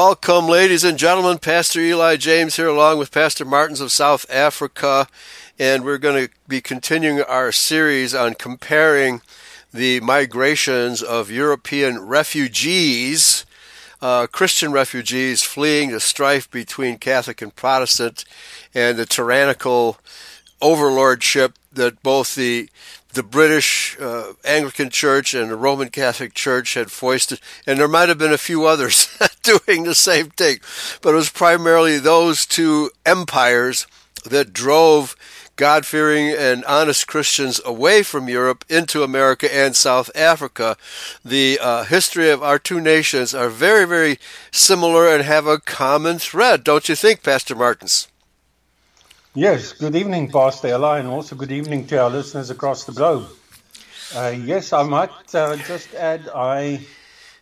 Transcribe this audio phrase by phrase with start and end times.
[0.00, 1.38] Welcome, ladies and gentlemen.
[1.38, 5.08] Pastor Eli James here, along with Pastor Martens of South Africa.
[5.58, 9.22] And we're going to be continuing our series on comparing
[9.74, 13.44] the migrations of European refugees,
[14.00, 18.24] uh, Christian refugees fleeing the strife between Catholic and Protestant
[18.72, 19.98] and the tyrannical
[20.62, 22.70] overlordship that both the
[23.18, 28.08] the British uh, Anglican Church and the Roman Catholic Church had foisted, and there might
[28.08, 29.08] have been a few others
[29.42, 30.60] doing the same thing,
[31.02, 33.88] but it was primarily those two empires
[34.24, 35.16] that drove
[35.56, 40.76] God fearing and honest Christians away from Europe into America and South Africa.
[41.24, 44.20] The uh, history of our two nations are very, very
[44.52, 48.06] similar and have a common thread, don't you think, Pastor Martens?
[49.38, 53.28] Yes, good evening, Pastor Eli, and also good evening to our listeners across the globe.
[54.12, 56.80] Uh, yes, I might uh, just add I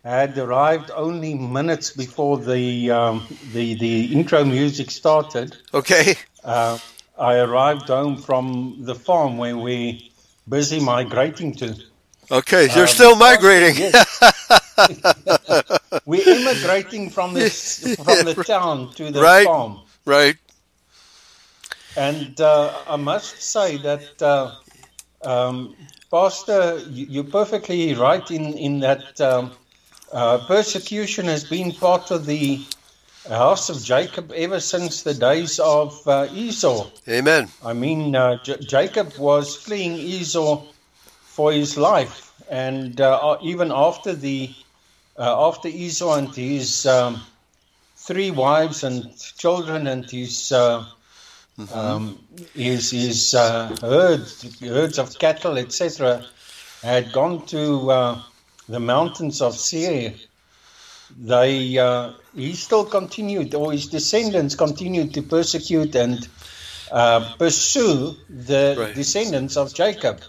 [0.05, 5.57] had arrived only minutes before the um, the the intro music started.
[5.73, 6.17] Okay.
[6.45, 6.79] Uh,
[7.19, 9.99] I arrived home from the farm where we're
[10.47, 11.75] busy migrating to.
[12.31, 13.75] Okay, you're um, still migrating.
[13.75, 14.21] Yes.
[16.05, 17.49] we're immigrating from the
[18.05, 19.81] from the town to the right, farm.
[20.05, 20.37] Right.
[21.97, 24.55] And uh, I must say that, uh,
[25.23, 25.75] um,
[26.11, 29.53] Pastor, you're perfectly right in, in that um,
[30.12, 32.61] uh, persecution has been part of the
[33.29, 36.91] house of Jacob ever since the days of uh, Esau.
[37.09, 37.49] Amen.
[37.65, 40.62] I mean, uh, J- Jacob was fleeing Esau
[41.25, 44.55] for his life, and uh, even after the
[45.19, 47.23] after Esau and his um,
[47.97, 50.53] three wives and children and his
[51.59, 51.78] Mm-hmm.
[51.78, 52.19] Um,
[52.55, 56.27] his his uh, herds, herds of cattle, etc.,
[56.83, 58.22] had gone to uh,
[58.69, 60.12] the mountains of Seir.
[61.19, 66.28] They uh, he still continued, or his descendants continued to persecute and
[66.93, 68.94] uh, pursue the right.
[68.94, 70.21] descendants of Jacob.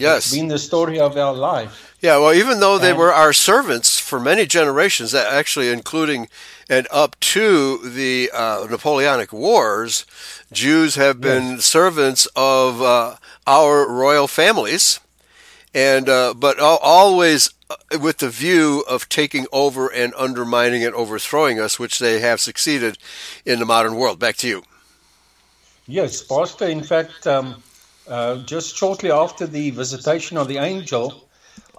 [0.00, 1.96] Yes, it's been the story of our life.
[2.00, 6.28] Yeah, well, even though they and, were our servants for many generations, actually including
[6.70, 10.06] and up to the uh, Napoleonic Wars,
[10.52, 11.64] Jews have been yes.
[11.64, 13.16] servants of uh,
[13.46, 15.00] our royal families,
[15.74, 21.60] and uh, but always uh, with the view of taking over and undermining and overthrowing
[21.60, 22.96] us, which they have succeeded
[23.44, 24.18] in the modern world.
[24.18, 24.62] Back to you.
[25.86, 26.66] Yes, Pastor.
[26.66, 27.62] In fact, um,
[28.10, 31.26] uh, just shortly after the visitation of the angel,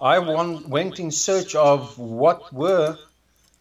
[0.00, 2.98] I went in search of what were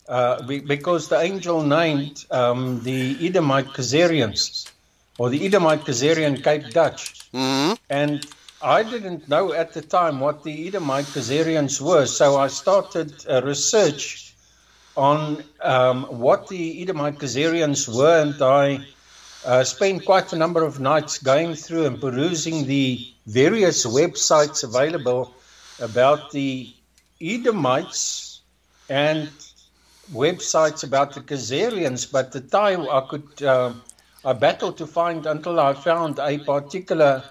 [0.09, 4.70] uh, because the angel named um, the Edomite Khazarians,
[5.18, 7.30] or the Edomite Khazarian Cape Dutch.
[7.32, 7.74] Mm-hmm.
[7.90, 8.26] And
[8.62, 13.42] I didn't know at the time what the Edomite Khazarians were, so I started a
[13.42, 14.34] research
[14.98, 18.86] on um, what the Edomite Khazarians were, and I
[19.46, 25.34] uh, spent quite a number of nights going through and perusing the various websites available
[25.79, 26.74] about the
[27.19, 28.41] Edomites
[28.90, 29.29] and
[30.12, 33.73] websites about the Khazarians, but the time I could, uh,
[34.26, 37.23] I battled to find until I found a particular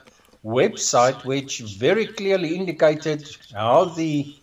[0.44, 4.34] website which very clearly indicated how the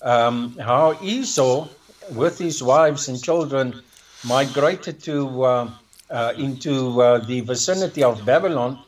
[0.00, 1.68] um, how Esau,
[2.10, 3.80] with his wives and children,
[4.24, 5.70] migrated to uh,
[6.12, 8.78] uh, into uh, the vicinity of Babylon,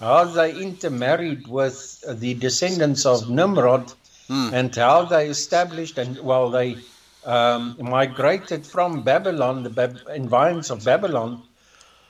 [0.00, 3.92] how they intermarried with the descendants of Nimrod,
[4.28, 4.52] mm.
[4.52, 6.78] and how they established and well they
[7.24, 11.42] um, migrated from Babylon, the Bab- environs of Babylon,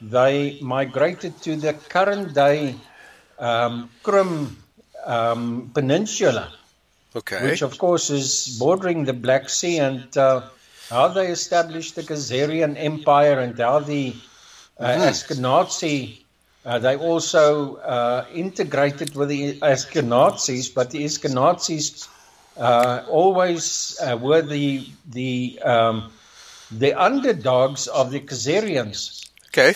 [0.01, 2.75] they migrated to the current day
[3.39, 4.57] um, Krim
[5.05, 6.53] um, Peninsula,
[7.15, 7.51] okay.
[7.51, 10.43] which of course is bordering the Black Sea, and uh,
[10.89, 14.15] how they established the Khazarian Empire and how the.
[14.87, 16.19] Ashkenazi.
[16.65, 22.09] Uh, they also uh, integrated with the Ashkenazis, but the Ashkenazis
[22.57, 26.13] uh, always uh, were the the um,
[26.71, 29.29] the underdogs of the Khazarians.
[29.49, 29.75] Okay.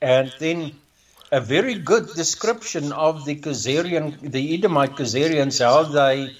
[0.00, 0.72] And then
[1.30, 6.36] a very good description of the Khazarian, the Edomite Khazarians, how they,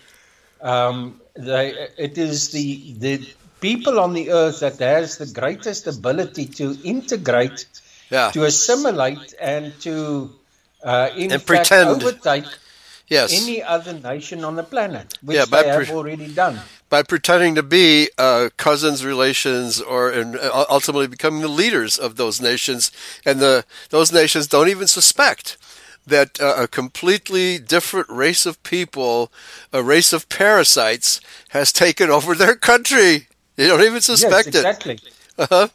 [0.61, 3.29] um, they, it is the the
[3.61, 7.67] people on the earth that has the greatest ability to integrate,
[8.10, 8.31] yeah.
[8.31, 10.31] to assimilate, and to
[10.82, 12.02] uh, in and fact pretend.
[12.02, 12.44] overtake
[13.08, 13.43] yes.
[13.43, 16.60] any other nation on the planet, which yeah, they pre- have already done.
[16.88, 22.16] By pretending to be uh, cousins, relations, or and uh, ultimately becoming the leaders of
[22.16, 22.90] those nations,
[23.25, 25.56] and the those nations don't even suspect
[26.06, 29.31] that uh, a completely different race of people,
[29.72, 31.20] a race of parasites,
[31.50, 33.28] has taken over their country.
[33.56, 34.94] They don't even suspect yes, exactly.
[34.94, 35.02] it.
[35.38, 35.69] Uh-huh.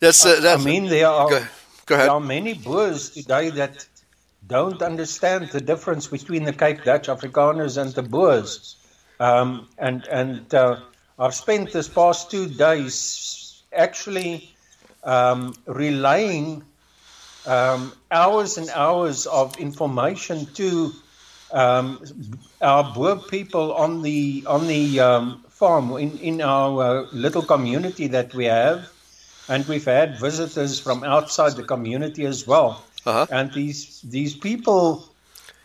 [0.00, 1.44] That's, uh, that's I mean, there are, go,
[1.84, 3.86] go there are many Boers today that
[4.46, 8.76] don't understand the difference between the Cape Dutch Afrikaners and the Boers.
[9.20, 10.80] Um, and and uh,
[11.18, 14.50] I've spent this past two days actually
[15.04, 16.64] um, relaying
[17.46, 20.92] um, hours and hours of information to
[21.52, 22.02] um,
[22.62, 28.06] our Boer people on the on the um, farm in in our uh, little community
[28.06, 28.88] that we have,
[29.50, 32.82] and we've had visitors from outside the community as well.
[33.04, 33.26] Uh-huh.
[33.30, 34.84] And these these people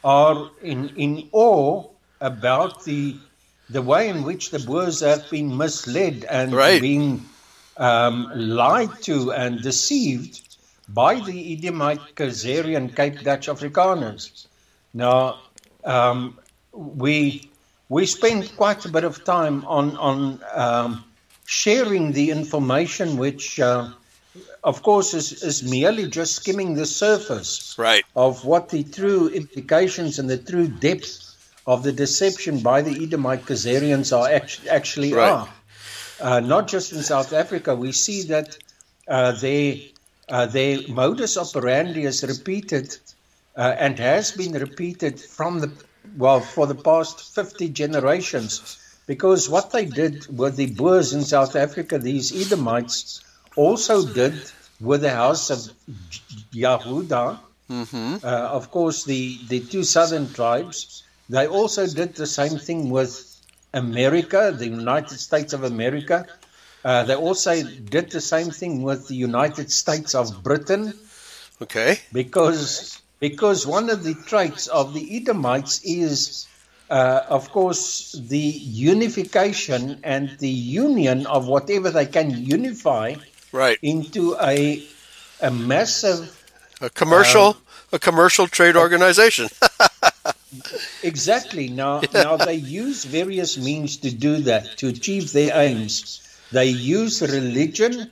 [0.03, 1.83] are in in awe
[2.19, 3.15] about the
[3.69, 6.81] the way in which the Boers have been misled and Right.
[6.81, 7.25] being
[7.77, 10.41] um, lied to and deceived
[10.87, 14.45] by the Edomite, Khazarian, Cape Dutch Afrikaners.
[14.93, 15.39] Now,
[15.83, 16.37] um,
[16.73, 17.49] we
[17.89, 21.04] we spend quite a bit of time on on um,
[21.45, 23.89] sharing the information, which, uh,
[24.63, 28.03] of course, is, is merely just skimming the surface Right.
[28.15, 31.35] of what the true implications and the true depth
[31.67, 35.31] of the deception by the Edomite Khazarians are actually, actually Right.
[35.31, 35.49] are.
[36.19, 38.57] Uh, not just in South Africa, we see that
[39.07, 39.75] uh, their,
[40.29, 42.95] uh, their modus operandi is repeated
[43.57, 45.71] uh, and has been repeated from the
[46.17, 48.77] well for the past 50 generations.
[49.07, 53.23] Because what they did with the Boers in South Africa, these Edomites,
[53.55, 54.33] also did
[54.79, 55.59] with the house of
[56.53, 58.23] Yahuda, Mm-hmm.
[58.23, 63.35] uh, of course, the, the two southern tribes, they also did the same thing with
[63.73, 66.27] America, the United States of America.
[66.83, 70.93] Uh, they also did the same thing with the United States of Britain
[71.59, 71.99] Okay.
[72.13, 76.45] because because one of the traits of the Edomites is,
[76.89, 83.15] uh, of course, the unification and the union of whatever they can unify
[83.51, 83.79] Right.
[83.81, 84.83] into a
[85.41, 86.31] a massive
[86.81, 87.57] A commercial,
[87.91, 89.49] a commercial trade organization.
[91.03, 91.67] Exactly.
[91.69, 96.21] Now, now they use various means to do that to achieve their aims.
[96.51, 98.09] They use religion.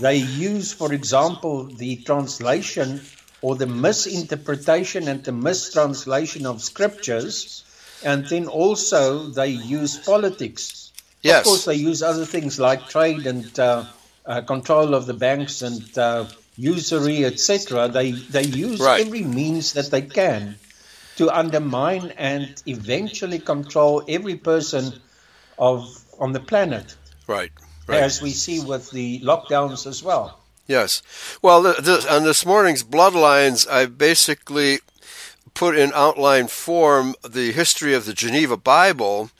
[0.00, 3.02] They use, for example, the translation
[3.42, 7.64] or the misinterpretation and the mistranslation of scriptures,
[8.04, 10.92] and then also they use politics.
[11.22, 11.40] yes.
[11.40, 13.84] Of course, they use other things like trade and uh,
[14.26, 16.26] uh, control of the banks and uh,
[16.56, 17.88] usury, etc.
[17.88, 19.00] They they use Right.
[19.06, 20.56] every means that they can
[21.16, 24.92] to undermine and eventually control every person
[25.58, 25.86] of
[26.18, 27.52] on the planet, right.
[27.86, 28.02] Right.
[28.02, 30.38] as we see with the lockdowns as well.
[30.66, 31.02] Yes.
[31.42, 34.78] Well, th th on this morning's Bloodlines, I basically
[35.54, 39.30] put in outline form the history of the Geneva Bible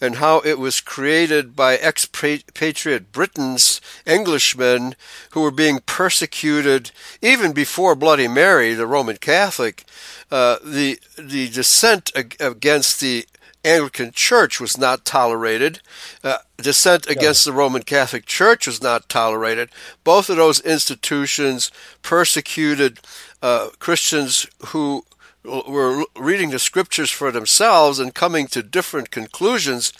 [0.00, 4.94] and how it was created by expatriate Britons, Englishmen,
[5.30, 6.90] who were being persecuted
[7.22, 9.84] even before Bloody Mary, the Roman Catholic.
[10.30, 13.26] Uh, the the dissent ag- against the
[13.64, 15.80] Anglican Church was not tolerated.
[16.22, 19.70] Uh, dissent against the Roman Catholic Church was not tolerated.
[20.02, 21.70] Both of those institutions
[22.02, 23.00] persecuted
[23.42, 25.04] uh, Christians who
[25.44, 29.92] were reading the scriptures for themselves and coming to different conclusions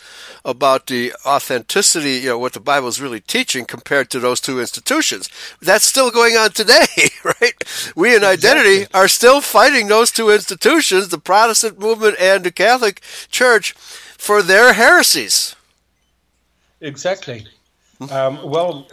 [0.43, 4.59] about the authenticity, you know, what the Bible is really teaching compared to those two
[4.59, 5.29] institutions.
[5.61, 6.87] That's still going on today,
[7.23, 7.53] right?
[7.95, 13.01] We in identity are still fighting those two institutions, the Protestant movement and the Catholic
[13.29, 15.55] Church, for their heresies.
[16.81, 17.45] Exactly.
[18.11, 18.87] Um, well,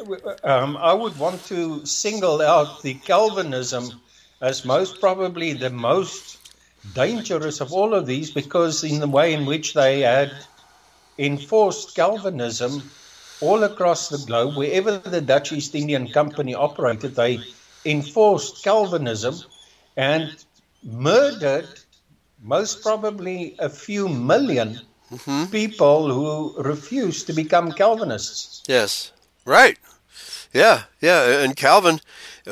[0.44, 4.00] um, I would want to single out the Calvinism
[4.40, 6.38] as most probably the most
[6.94, 10.32] dangerous of all of these because, in the way in which they had
[11.18, 12.90] enforced Calvinism
[13.40, 17.40] all across the globe, wherever the Dutch East Indian Company operated, they
[17.84, 19.36] enforced Calvinism
[19.96, 20.44] and
[20.82, 21.68] murdered
[22.42, 25.44] most probably a few 1000000 mm-hmm.
[25.50, 28.62] people who refused to become Calvinists.
[28.66, 29.12] Yes,
[29.44, 29.78] right.
[30.52, 31.42] Yeah, yeah.
[31.42, 32.00] And Calvin,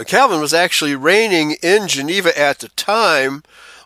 [0.06, 3.42] Calvin was actually reigning in Geneva at the time,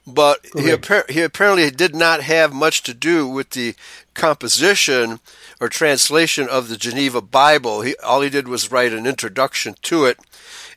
[0.07, 3.75] but he, appar- he apparently did not have much to do with the
[4.15, 5.21] composition
[5.61, 7.83] or translation of the Geneva Bible.
[7.83, 10.19] He all he did was write an introduction to it,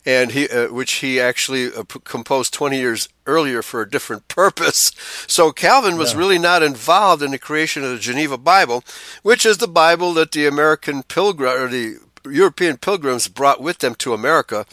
[0.05, 4.27] and he uh, which he actually uh, p- composed 20 years earlier for a different
[4.41, 4.91] purpose.
[5.27, 6.19] So Calvin was Yeah.
[6.19, 8.83] really not involved in the creation of the Geneva Bible,
[9.23, 11.97] which is the Bible that the American pilgrim or the
[12.29, 14.65] European pilgrims brought with them to America,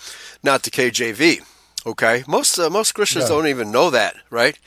[0.42, 1.40] not the KJV.
[1.86, 4.58] Okay, most uh, most Christians don't even know that, right?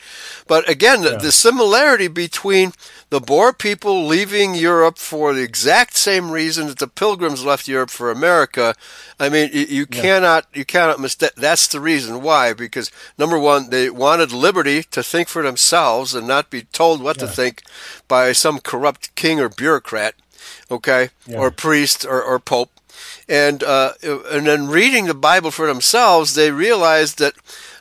[0.46, 2.72] But again, the, the similarity between
[3.10, 7.90] the Boer people leaving Europe for the exact same reason that the Pilgrims left Europe
[7.90, 8.76] for America.
[9.18, 10.00] I mean, you, you yeah.
[10.00, 11.34] cannot you cannot mistake.
[11.36, 12.52] That's the reason why.
[12.52, 17.16] Because number one, they wanted liberty to think for themselves and not be told what
[17.16, 17.26] yeah.
[17.26, 17.64] to think
[18.06, 20.14] by some corrupt king or bureaucrat,
[20.70, 21.38] okay, yeah.
[21.38, 22.70] or priest or, or pope
[23.28, 27.34] and uh, and then reading the Bible for themselves, they realized that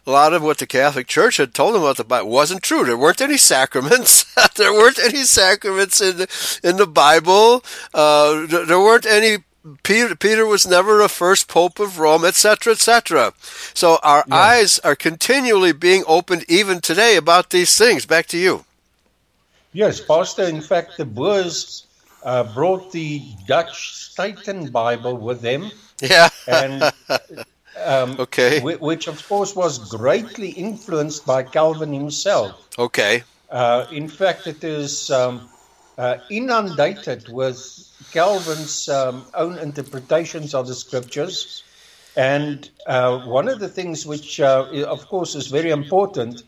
[0.05, 2.85] a lot of what the Catholic Church had told them about the Bible wasn't true.
[2.85, 4.23] There weren't any sacraments.
[4.55, 7.63] there weren't any sacraments in the, in the Bible.
[7.93, 9.39] Uh, there weren't any.
[9.83, 13.33] Peter, Peter was never a first pope of Rome, etc., etc.
[13.73, 14.35] So our yeah.
[14.35, 18.05] eyes are continually being opened even today about these things.
[18.05, 18.63] Back to you.
[19.73, 20.43] Yes, Pastor.
[20.43, 21.86] In fact, the Boers
[22.27, 25.71] uh, brought the Dutch Staten Bible with them.
[26.01, 26.27] Yeah.
[26.45, 26.83] and
[27.83, 28.59] um, okay.
[28.59, 32.67] which, of course, was greatly influenced by Calvin himself.
[32.77, 33.23] Okay.
[33.49, 35.49] Uh, in fact, it is um,
[35.97, 37.57] uh, inundated with
[38.11, 41.63] Calvin's um, own interpretations of the scriptures.
[42.17, 46.43] And uh, one of the things which, uh, of course, is very important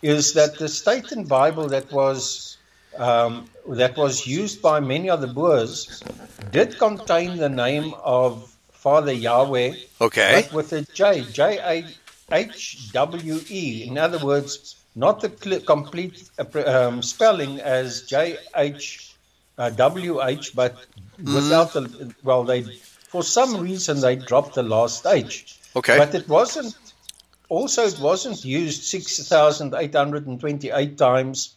[0.00, 2.56] is that the Staten Bible that was
[2.96, 6.02] um, that was used by many of the Boers
[6.50, 9.74] did contain the name of Father Yahweh.
[10.00, 10.42] Okay.
[10.42, 13.84] But with a J, J A H W E.
[13.86, 19.14] In other words, not the cl- complete uh, um, spelling as J H
[19.58, 21.34] uh, W H, but mm-hmm.
[21.34, 25.58] without the well, they for some reason they dropped the last H.
[25.76, 25.98] Okay.
[25.98, 26.76] But it wasn't.
[27.48, 31.54] Also, it wasn't used six thousand eight hundred and twenty-eight times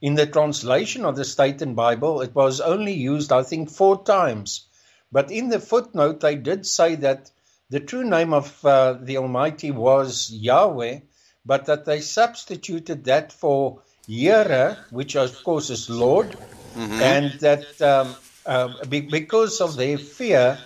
[0.00, 4.66] in the translation of the Staten Bible, it was only used, I think, four times.
[5.10, 7.30] But in the footnote, they did say that
[7.70, 11.00] the true name of uh, the Almighty was Yahweh,
[11.44, 16.30] but that they substituted that for Yere, which of course is Lord,
[16.76, 17.00] mm-hmm.
[17.00, 20.58] and that um, uh, be- because of their fear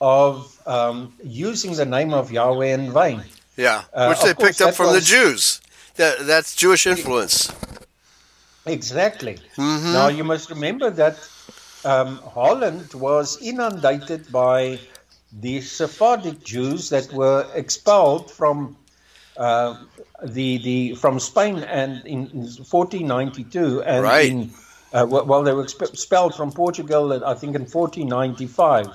[0.00, 3.22] of um, using the name of Yahweh in vain.
[3.56, 5.60] Yeah, uh, which they picked up from was, the Jews.
[5.96, 7.52] That, that's Jewish influence.
[8.68, 9.38] Exactly.
[9.56, 9.92] Mm-hmm.
[9.92, 11.16] Now you must remember that
[11.84, 14.78] um, Holland was inundated by
[15.40, 18.76] the Sephardic Jews that were expelled from
[19.36, 19.76] uh,
[20.22, 24.30] the the from Spain and in 1492 and right.
[24.30, 24.50] in,
[24.92, 28.88] uh, well they were expelled from Portugal I think in 1495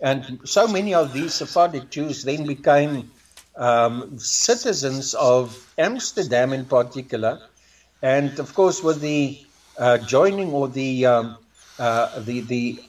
[0.00, 3.10] and so many of these Sephardic Jews then became
[3.56, 7.40] um, citizens of Amsterdam in particular
[8.02, 9.38] and of course, with the
[9.78, 11.36] uh, joining or the um,
[11.78, 12.82] uh, the the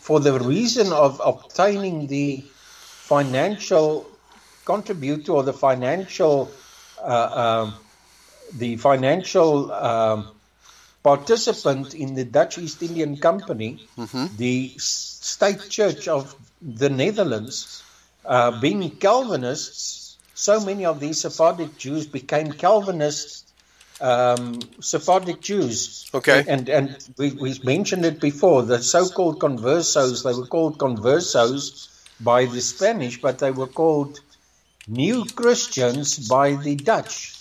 [0.00, 2.42] for the reason of obtaining the
[3.12, 4.06] financial
[4.64, 6.50] contributor or the financial
[7.02, 7.74] uh, um,
[8.54, 10.28] the financial um,
[11.02, 14.36] participant in the Dutch East Indian Company, mm-hmm.
[14.36, 17.82] the state church of the Netherlands,
[18.24, 23.41] uh, being Calvinists, so many of these Sephardic Jews became Calvinists
[24.02, 26.10] um, Sephardic Jews.
[26.12, 26.44] Okay.
[26.46, 28.62] And and we, we mentioned it before.
[28.62, 31.88] The so-called conversos, they were called conversos
[32.20, 34.20] by the Spanish, but they were called
[34.88, 37.34] new Christians by the Dutch.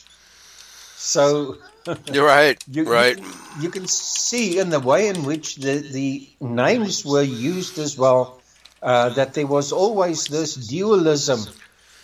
[0.98, 1.58] So
[2.14, 2.64] you're right.
[2.70, 3.18] You, right.
[3.18, 7.98] You, you, can see in the way in which the, the names were used as
[7.98, 8.40] well
[8.84, 11.42] uh, that there was always this dualism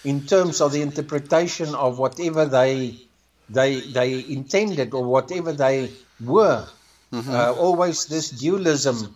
[0.04, 3.07] in terms of the interpretation of whatever they
[3.50, 6.68] they they intended or whatever they were.
[7.12, 7.34] Mm-hmm.
[7.34, 9.16] Uh, always this dualism.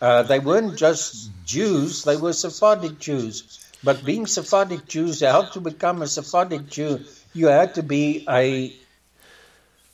[0.00, 3.58] Uh, they weren't just Jews; they were Sephardic Jews.
[3.84, 7.00] But being Sephardic Jews, how to become a Sephardic Jew?
[7.34, 8.72] You had to be a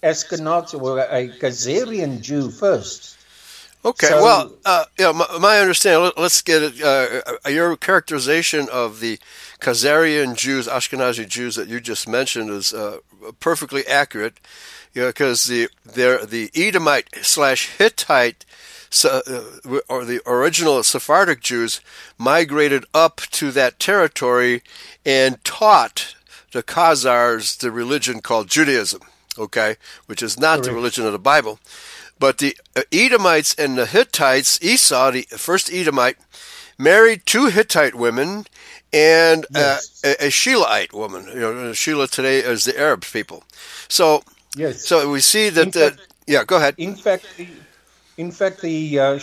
[0.03, 3.17] Ashkenazi or a Khazarian Jew first.
[3.85, 6.03] Okay, so, well, uh, yeah, my, my, understanding.
[6.17, 9.21] Let, us get it, uh, uh, your characterization of the
[9.61, 12.99] Khazarian Jews, Ashkenazi Jews that you just mentioned is uh,
[13.41, 14.39] perfectly accurate,
[14.95, 18.45] because the the Edomite slash Hittite.
[19.05, 19.21] Uh,
[19.91, 21.83] or the original Sephardic Jews
[22.17, 24.63] migrated up to that territory
[25.05, 26.15] and taught
[26.53, 29.03] the Khazars the religion called Judaism,
[29.39, 30.65] okay, which is not Correct.
[30.65, 31.59] the religion of the Bible.
[32.19, 36.17] But the uh, Edomites and the Hittites, Esau, the first Edomite,
[36.79, 38.47] married two Hittite women
[38.93, 40.05] and uh, yes.
[40.05, 41.27] uh, a, a woman.
[41.27, 43.45] You know, Shelah today is the Arab people.
[43.89, 44.23] So,
[44.57, 44.87] yes.
[44.87, 45.75] So we see that.
[45.75, 46.75] Fact, yeah, go ahead.
[46.79, 47.49] In fact, the,
[48.17, 49.19] in fact, the uh,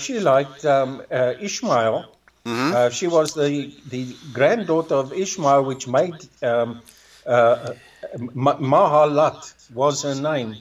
[0.66, 2.06] um, uh, Ishmael,
[2.46, 2.76] mm-hmm.
[2.76, 6.82] uh, she was the the granddaughter of Ishmael, which made um,
[7.26, 7.74] uh,
[8.18, 10.56] Mahalat was her name.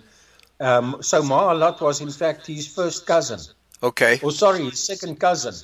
[0.61, 3.40] Um, so Mahalat was in fact his first cousin.
[3.82, 4.20] Okay.
[4.23, 5.54] Oh, sorry, his second cousin.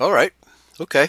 [0.00, 0.32] All right.
[0.80, 1.08] Okay.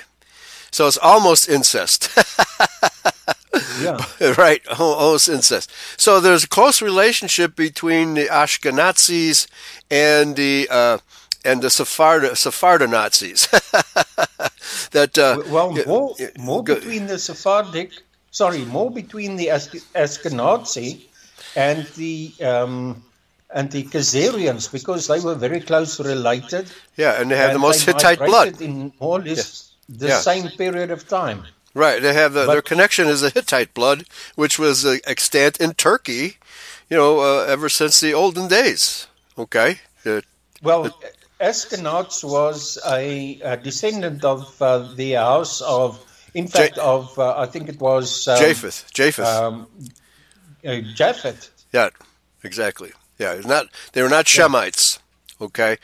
[0.71, 2.09] So it's almost incest.
[3.81, 3.97] yeah.
[4.38, 4.61] right.
[4.79, 5.71] Almost incest.
[5.97, 9.47] So there's a close relationship between the Ashkenazis
[9.89, 10.97] and the uh,
[11.45, 13.47] and the Sepharda, Sepharda Nazis.
[14.91, 17.91] that uh, well, more, more between the Sephardic,
[18.31, 21.01] sorry, more between the Ashkenazi
[21.55, 23.03] and the um,
[23.51, 26.69] and the Khazarians because they were very close related.
[26.97, 29.68] Yeah, and they have the most Hittite blood in more or less.
[29.89, 30.19] The yeah.
[30.19, 31.43] same period of time.
[31.74, 34.05] Right, they have the, but, their connection is the Hittite blood,
[34.36, 36.38] which was uh, extant in Turkey,
[36.89, 39.08] you know, uh, ever since the olden days.
[39.38, 39.79] Okay.
[40.05, 40.22] Uh,
[40.63, 40.89] well,
[41.39, 46.03] Ashkenaz was a, a, descendant of uh, the house of,
[46.34, 48.91] in fact, of uh, I think it was um, Japheth.
[48.93, 49.25] Japheth.
[49.25, 49.67] Um,
[50.65, 51.50] uh, Japheth.
[51.72, 51.89] Yeah,
[52.43, 52.91] exactly.
[53.17, 55.00] Yeah, not they were not Shemites.
[55.41, 55.77] Okay,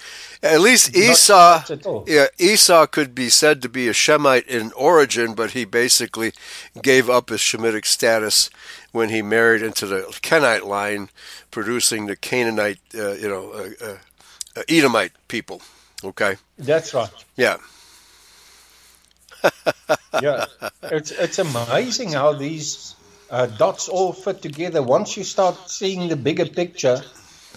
[0.43, 1.63] at least Esau.
[1.69, 6.33] At yeah, Esau could be said to be a Shemite in origin, but he basically
[6.81, 8.49] gave up his Shemitic status
[8.91, 11.09] when he married into the Kenite line,
[11.51, 13.97] producing the Canaanite, uh, you know, uh, uh,
[14.57, 15.61] uh, Edomite people.
[16.03, 16.35] Okay.
[16.57, 17.09] That's right.
[17.35, 17.57] Yeah.
[20.21, 20.45] yeah,
[20.83, 22.95] it's it's amazing how these
[23.29, 24.81] uh, dots all fit together.
[24.81, 27.01] Once you start seeing the bigger picture,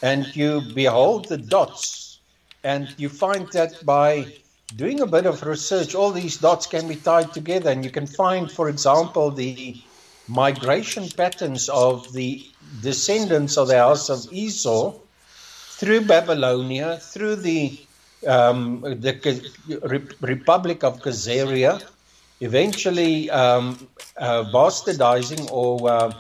[0.03, 2.19] and you behold the dots,
[2.65, 4.27] and you find that by
[4.77, 8.07] doing a bit of research, all these dots can be tied together, and you can
[8.07, 9.77] find, for example, the
[10.29, 12.45] migration patterns of the
[12.83, 14.95] descendants of the house of Esau
[15.79, 17.79] through Babylonia, through the
[18.27, 21.81] um, the Republic of Khazaria,
[22.41, 26.13] eventually um, uh, bastardizing or uh,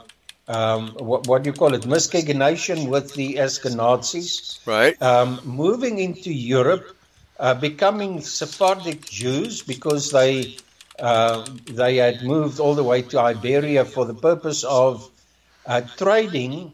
[0.48, 5.00] um, what, what, do you call it, miscegenation with the Ashkenazis, right?
[5.02, 6.96] Um, moving into Europe,
[7.38, 10.56] uh, becoming Sephardic Jews because they
[10.98, 15.08] uh, they had moved all the way to Iberia for the purpose of
[15.66, 16.72] uh, trading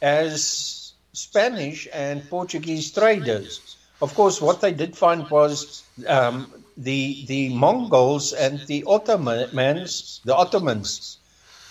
[0.00, 3.76] as Spanish and Portuguese traders.
[4.02, 10.36] Of course, what they did find was um, the the Mongols and the Ottomans, the
[10.36, 11.15] Ottomans,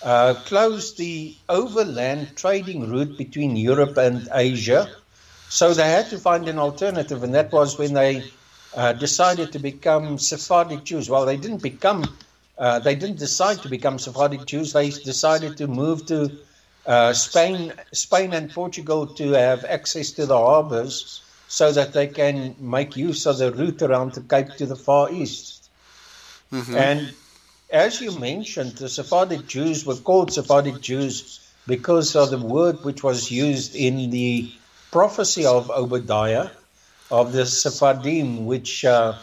[0.02, 4.88] uh, closed the overland trading route between Europe and Asia.
[5.48, 8.24] So they had to find an alternative, and that was when they
[8.74, 11.08] uh, decided to become Sephardic Jews.
[11.08, 12.04] Well, they didn't become,
[12.58, 14.72] uh, they didn't decide to become Sephardic Jews.
[14.72, 16.30] They decided to move to
[16.86, 22.54] uh, Spain, Spain and Portugal to have access to the harbors so that they can
[22.58, 25.70] make use of the route around the Cape to the Far East.
[26.52, 26.76] Mm-hmm.
[26.76, 27.14] And
[27.70, 33.02] as you mentioned, the Sephardic Jews were called Sephardic Jews because of the word which
[33.02, 34.50] was used in the
[34.90, 36.50] prophecy of Obadiah
[37.10, 39.14] of the Sephardim, which uh,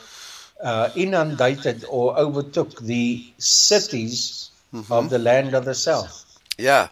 [0.62, 4.91] uh, inundated or overtook the cities mm-hmm.
[4.91, 6.19] of the land of the south.
[6.58, 6.89] Yeah.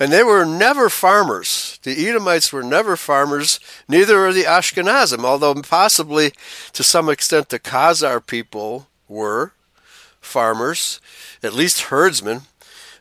[0.00, 1.78] And they were never farmers.
[1.82, 6.32] The Edomites were never farmers, neither are the Ashkenazim, although possibly
[6.72, 9.52] to some extent the Khazar people were
[10.24, 11.00] farmers,
[11.42, 12.42] at least herdsmen.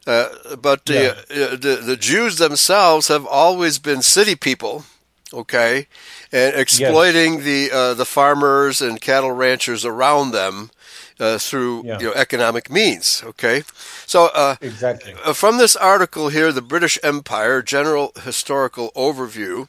[0.06, 1.44] Uh, but the, yeah.
[1.44, 4.84] uh, the the Jews themselves have always been city people,
[5.34, 5.88] okay,
[6.32, 7.44] and exploiting yes.
[7.44, 10.72] the uh, the farmers and cattle ranchers around them
[11.20, 12.00] uh, through yeah.
[12.00, 13.24] you know economic means.
[13.26, 13.64] Okay,
[14.06, 19.68] so uh, exactly uh, from this article here, the British Empire General Historical Overview.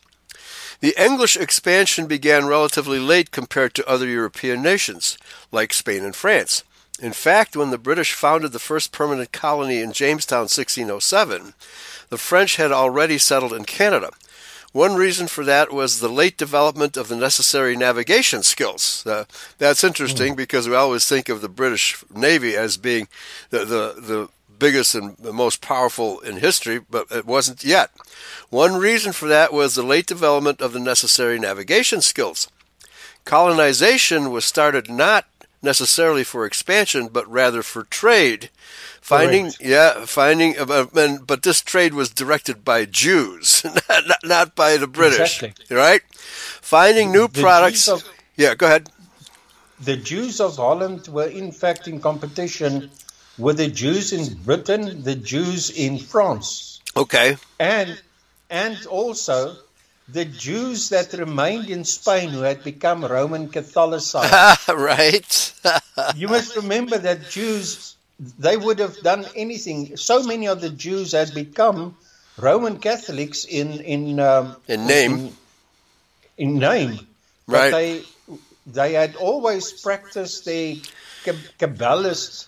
[0.80, 5.16] The English expansion began relatively late compared to other European nations,
[5.50, 6.62] like Spain and France.
[7.00, 11.54] In fact, when the British founded the first permanent colony in Jamestown 1607,
[12.08, 14.10] the French had already settled in Canada.
[14.72, 19.04] One reason for that was the late development of the necessary navigation skills.
[19.06, 19.24] Uh,
[19.58, 20.36] that's interesting mm.
[20.36, 23.06] because we always think of the British Navy as being
[23.50, 24.28] the, the, the
[24.58, 27.90] biggest and the most powerful in history, but it wasn't yet.
[28.50, 32.48] One reason for that was the late development of the necessary navigation skills.
[33.24, 35.26] Colonization was started not
[35.64, 38.50] necessarily for expansion, but rather for trade.
[39.00, 39.62] Finding, Correct.
[39.62, 40.86] yeah, finding, uh,
[41.26, 45.76] but this trade was directed by Jews, not, not by the British, exactly.
[45.76, 46.02] right?
[46.62, 47.88] Finding new the products.
[47.88, 48.02] Of,
[48.36, 48.88] yeah, go ahead.
[49.80, 52.90] The Jews of Holland were in fact in competition
[53.38, 56.80] with the Jews in Britain, the Jews in France.
[56.96, 57.36] Okay.
[57.58, 58.00] And
[58.48, 59.56] and also
[60.08, 64.68] the Jews that remained in Spain who had become Roman Catholicised.
[64.68, 65.52] right.
[66.16, 67.96] you must remember that Jews
[68.38, 69.96] they would have done anything.
[69.96, 71.96] So many of the Jews had become
[72.38, 75.12] Roman Catholics in in um, in name.
[75.12, 75.32] In,
[76.36, 77.06] in name,
[77.46, 77.70] right?
[77.70, 78.02] But they
[78.66, 80.80] they had always practiced the
[81.24, 82.46] Kabbalist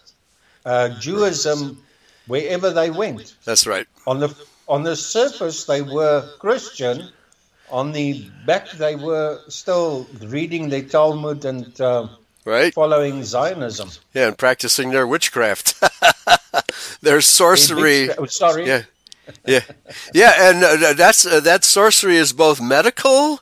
[0.64, 1.82] uh, Judaism
[2.26, 3.34] wherever they went.
[3.44, 3.86] That's right.
[4.06, 4.34] On the
[4.68, 7.10] on the surface, they were Christian.
[7.70, 12.08] On the back, they were still reading the Talmud and uh,
[12.44, 13.90] right following Zionism.
[14.14, 15.82] Yeah, and practicing their witchcraft,
[17.00, 18.10] their sorcery.
[18.16, 18.66] Oh, sorry.
[18.66, 18.82] Yeah,
[19.44, 19.64] yeah,
[20.14, 23.40] yeah, and uh, that's uh, that sorcery is both medical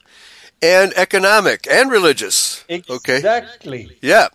[0.65, 2.65] and economic and religious.
[2.71, 3.17] Okay.
[3.17, 3.99] Exactly.
[4.01, 4.29] Yeah.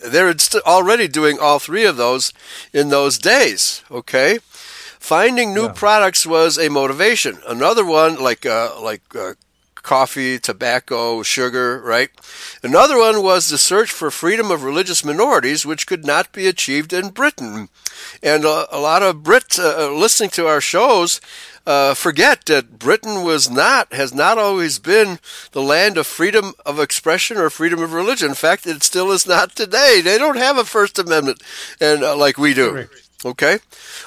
[0.00, 0.34] They're
[0.66, 2.32] already doing all three of those
[2.72, 3.84] in those days.
[3.90, 4.38] Okay.
[5.00, 5.72] Finding new yeah.
[5.74, 7.38] products was a motivation.
[7.48, 9.32] Another one, like uh, like uh,
[9.82, 12.10] coffee, tobacco, sugar, right?
[12.62, 16.92] Another one was the search for freedom of religious minorities, which could not be achieved
[16.92, 17.70] in Britain.
[18.22, 21.20] And a, a lot of Brits uh, listening to our shows
[21.66, 25.18] uh, forget that Britain was not, has not always been
[25.52, 28.28] the land of freedom of expression or freedom of religion.
[28.28, 30.00] In fact, it still is not today.
[30.02, 31.42] They don't have a First Amendment,
[31.80, 32.86] and uh, like we do.
[33.24, 33.58] Okay.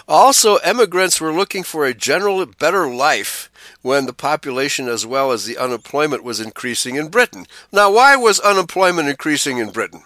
[0.07, 5.45] Also, immigrants were looking for a general better life when the population as well as
[5.45, 7.45] the unemployment was increasing in Britain.
[7.71, 10.03] Now, why was unemployment increasing in Britain?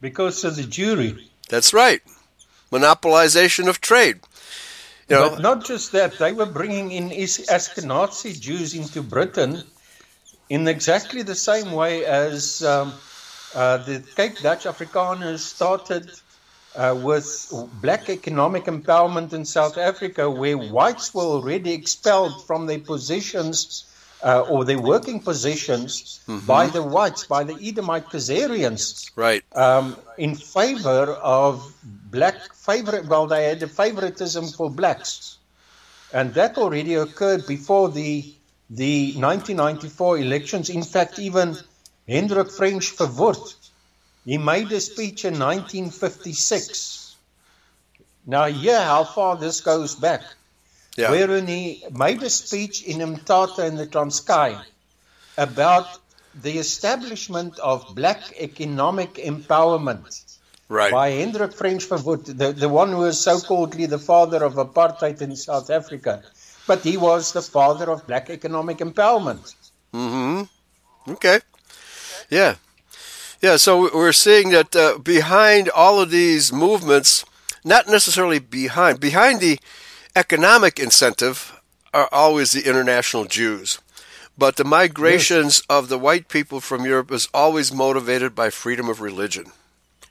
[0.00, 1.28] Because of the Jewry.
[1.48, 2.02] That's right.
[2.70, 4.20] Monopolization of trade.
[5.08, 9.62] You know, but not just that, they were bringing in Ashkenazi Jews into Britain
[10.48, 12.92] in exactly the same way as um,
[13.54, 16.10] uh, the Cape Dutch Afrikaners started
[16.76, 22.78] uh, with black economic empowerment in South Africa, where whites were already expelled from their
[22.78, 23.84] positions
[24.22, 26.46] uh, or their working positions mm-hmm.
[26.46, 29.42] by the whites, by the Edomite Khazarians, right?
[29.56, 33.06] Um, in favor of black favorite.
[33.06, 35.38] Well, they had a favoritism for blacks,
[36.12, 38.34] and that already occurred before the
[38.68, 40.70] the 1994 elections.
[40.70, 41.56] In fact, even
[42.06, 43.54] Hendrik Frensch Verwoerd
[44.24, 47.16] he made a speech in 1956.
[48.26, 50.22] Now, hear how far this goes back.
[50.96, 51.10] Yeah.
[51.10, 54.60] Wherein he made a speech in Mthatha in the Transkei
[55.38, 55.86] about
[56.34, 60.92] the establishment of black economic empowerment right.
[60.92, 65.20] by Hendrik Frensch Verwoerd, the, the one who was so calledly the father of apartheid
[65.22, 66.22] in South Africa.
[66.66, 69.54] But he was the father of black economic empowerment.
[69.92, 70.46] Mm
[71.06, 71.12] hmm.
[71.12, 71.40] Okay.
[72.28, 72.56] Yeah.
[73.40, 77.24] Yeah, so we're seeing that uh, behind all of these movements,
[77.64, 79.58] not necessarily behind, behind the
[80.14, 81.58] economic incentive
[81.94, 83.78] are always the international Jews.
[84.36, 85.66] But the migrations yes.
[85.68, 89.52] of the white people from Europe is always motivated by freedom of religion.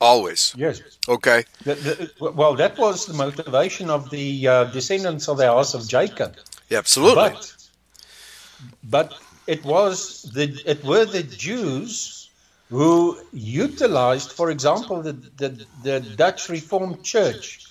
[0.01, 0.53] Always.
[0.57, 0.81] Yes.
[1.07, 1.43] Okay.
[1.65, 5.87] The, the, well, that was the motivation of the uh, descendants of the house of
[5.87, 6.35] Jacob.
[6.69, 7.29] Yeah, absolutely.
[7.29, 7.53] But,
[8.83, 9.13] but
[9.45, 12.18] it was the it were the Jews
[12.69, 17.65] who utilized, for example, the, the, the Dutch Reformed Church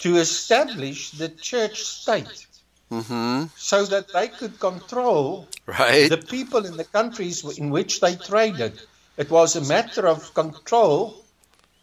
[0.00, 2.46] to establish the church state
[2.90, 3.46] mm-hmm.
[3.56, 6.08] so that they could control right.
[6.08, 8.80] the people in the countries in which they traded.
[9.16, 11.24] It was a matter of control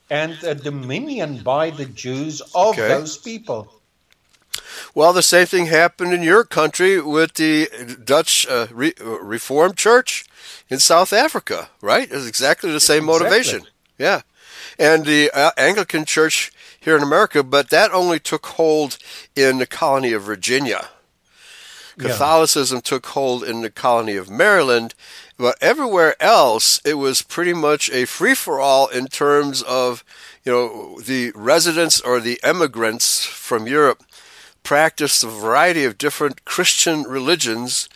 [0.09, 2.87] and a dominion by the Jews of okay.
[2.87, 3.74] those people.
[4.93, 7.69] Well, the same thing happened in your country with the
[8.03, 10.25] Dutch uh, Re- Reformed Church
[10.69, 12.07] in South Africa, right?
[12.11, 13.63] It's exactly the same motivation.
[13.97, 14.21] Yeah.
[14.77, 18.97] And the uh, Anglican Church here in America, but that only took hold
[19.35, 20.89] in the colony of Virginia.
[21.97, 22.81] Catholicism yeah.
[22.81, 24.93] took hold in the colony of Maryland,
[25.37, 30.03] but everywhere else it was pretty much a free for all in terms of,
[30.43, 34.03] you know, the residents or the immigrants from Europe
[34.65, 37.87] practiced a variety of different Christian religions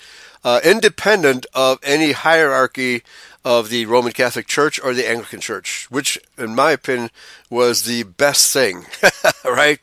[0.43, 3.03] uh, independent of any hierarchy
[3.43, 7.09] of the Roman Catholic Church or the Anglican Church, which, in my opinion,
[7.49, 8.85] was the best thing,
[9.45, 9.79] right?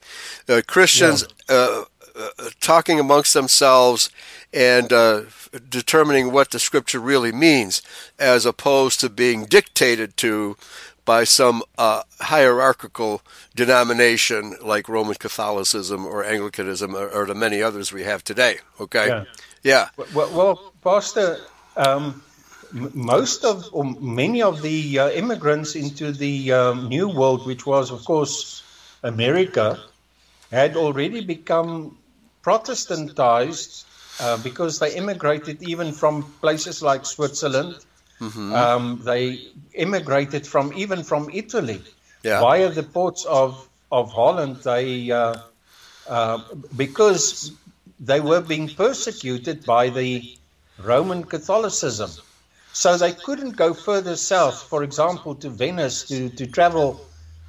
[0.49, 1.55] Uh, Christians yeah.
[1.55, 1.85] uh,
[2.19, 2.29] uh,
[2.61, 4.11] talking amongst themselves
[4.53, 5.23] and uh,
[5.69, 7.83] determining what the scripture really means,
[8.19, 10.57] as opposed to being dictated to
[11.07, 13.23] by some uh, hierarchical
[13.55, 18.59] denomination like Roman Catholicism or Anglicanism or, or, the many others we have today.
[18.79, 19.09] Okay.
[19.09, 19.25] Yeah.
[19.63, 19.89] Yeah.
[20.13, 21.39] Well, well Pastor,
[21.77, 22.23] um,
[22.73, 27.91] most of or many of the uh, immigrants into the um, New World, which was,
[27.91, 28.63] of course,
[29.03, 29.81] America,
[30.51, 31.97] had already become
[32.43, 33.85] Protestantized
[34.21, 37.77] uh, because they immigrated even from places like Switzerland.
[38.21, 38.55] Mm-hmm.
[38.55, 41.83] Um, they immigrated from even from Italy.
[42.23, 42.41] Yeah.
[42.41, 45.37] via the ports of, of Holland, they, uh,
[46.09, 46.39] uh,
[46.77, 47.53] because
[48.01, 50.37] they were being persecuted by the
[50.83, 52.11] Roman Catholicism.
[52.73, 57.01] So they couldn't go further south, for example, to Venice to, to travel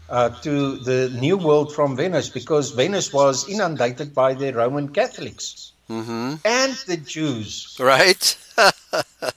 [0.09, 5.73] uh, to the New World from Venice because Venice was inundated by the Roman Catholics
[5.87, 7.75] hmm and the Jews.
[7.79, 8.37] Right?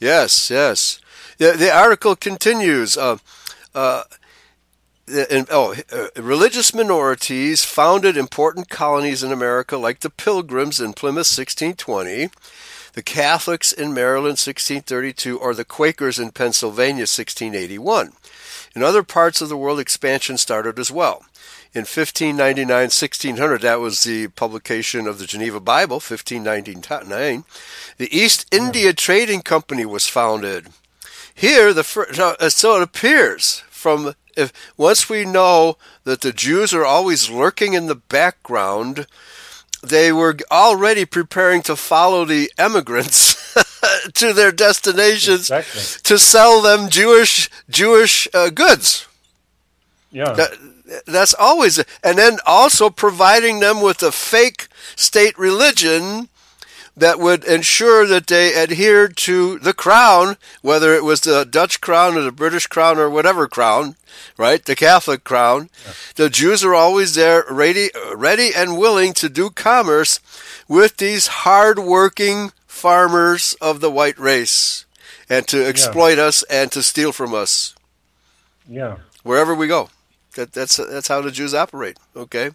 [0.00, 1.00] yes, yes.
[1.38, 2.96] The, the article continues.
[2.96, 3.18] Uh,
[3.74, 4.04] uh,
[5.08, 11.28] and, oh, uh, religious minorities founded important colonies in America, like the Pilgrims in Plymouth,
[11.28, 12.30] 1620,
[12.94, 18.12] the Catholics in Maryland, 1632, or the Quakers in Pennsylvania, 1681.
[18.74, 21.24] In other parts of the world, expansion started as well.
[21.76, 27.44] In 1599 1600, that was the publication of the Geneva Bible, 1599,
[27.98, 30.68] the East India Trading Company was founded.
[31.34, 36.72] Here, the fir- so so it appears from if once we know that the Jews
[36.72, 39.06] are always lurking in the background,
[39.82, 43.54] they were already preparing to follow the emigrants
[44.14, 45.82] to their destinations Exactly.
[46.04, 49.06] to sell them Jewish Jewish uh, goods.
[50.10, 50.32] Yeah.
[50.32, 50.56] That,
[51.06, 56.28] that's always, and then also providing them with a fake state religion
[56.96, 62.16] that would ensure that they adhered to the crown, whether it was the Dutch crown
[62.16, 63.96] or the British crown or whatever crown,
[64.38, 64.64] right?
[64.64, 65.68] The Catholic crown.
[66.14, 70.20] The Jews are always there, ready, ready and willing to do commerce
[70.68, 74.86] with these hard-working farmers of the white race,
[75.28, 77.74] and to exploit us and to steal from us
[78.68, 78.96] yeah.
[79.22, 79.90] wherever we go.
[80.36, 81.98] That, that's that's how the Jews operate.
[82.14, 82.50] Okay,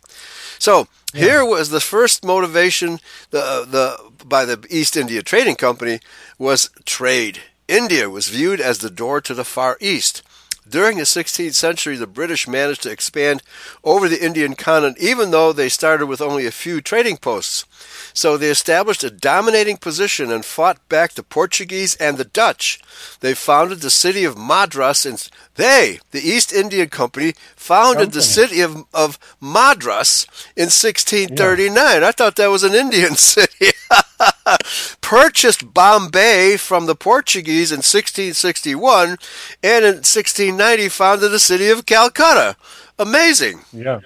[0.57, 2.99] so here was the first motivation
[3.31, 5.99] the uh, the by the East India Trading Company
[6.37, 7.41] was trade.
[7.67, 10.23] India was viewed as the door to the Far East.
[10.67, 13.41] During the 16th century, the British managed to expand
[13.83, 17.65] over the Indian continent, even though they started with only a few trading posts.
[18.13, 22.79] So they established a dominating position and fought back the Portuguese and the Dutch.
[23.19, 28.61] They founded the city of Madras, and they, the East India Company, founded the city
[28.61, 32.03] of, of Madras in 1639.
[32.03, 33.71] I thought that was an Indian city.
[35.01, 39.17] Purchased Bombay from the Portuguese in 1661,
[39.63, 42.55] and in 1690 founded the city of Calcutta.
[42.97, 43.61] Amazing.
[43.73, 44.01] Yeah.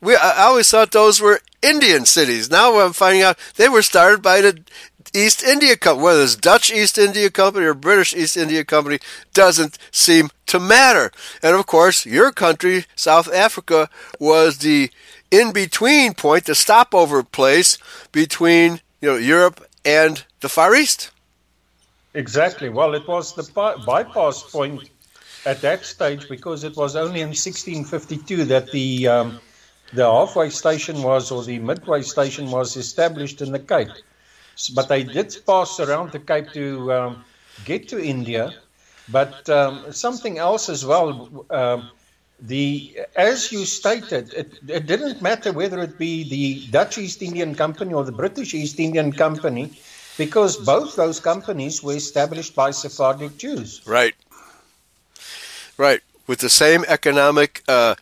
[0.00, 2.50] We, I always thought those were Indian cities.
[2.50, 4.62] Now I'm finding out they were started by the
[5.14, 6.04] East India Company.
[6.04, 8.98] Whether it's Dutch East India Company or British East India Company
[9.34, 11.10] doesn't seem to matter.
[11.42, 14.90] And of course, your country, South Africa, was the
[15.30, 17.78] in-between point, the stopover place
[18.12, 21.10] between you know Europe and the Far East.
[22.14, 22.68] Exactly.
[22.68, 24.90] Well, it was the by- bypass point
[25.46, 29.40] at that stage because it was only in 1652 that the um,
[29.92, 33.90] the halfway station was or the midway station was established in the Cape.
[34.74, 37.24] But they did pass around the Cape to um,
[37.64, 38.54] get to India.
[39.08, 41.46] But um, something else as well.
[41.50, 41.90] Um,
[42.42, 47.54] the as you stated, it, it didn't matter whether it be the Dutch East Indian
[47.54, 49.72] Company or the British East Indian Company,
[50.16, 53.82] because both those companies were established by Sephardic Jews.
[53.86, 54.14] Right.
[55.76, 56.00] Right.
[56.26, 57.96] With the same economic, uh,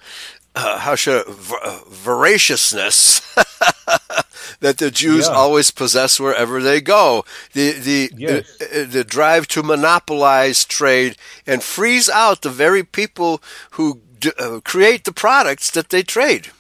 [0.59, 3.21] uh, how should I, v- uh, voraciousness
[4.61, 5.35] that the Jews Yeah.
[5.35, 7.25] always possess wherever they go.
[7.53, 8.57] The the, Yes.
[8.59, 11.17] the the drive to monopolize trade
[11.47, 13.41] and freeze out the very people
[13.77, 16.51] who d- uh, create the products that they trade.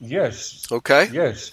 [0.00, 1.08] Yes, Okay.
[1.12, 1.52] yes,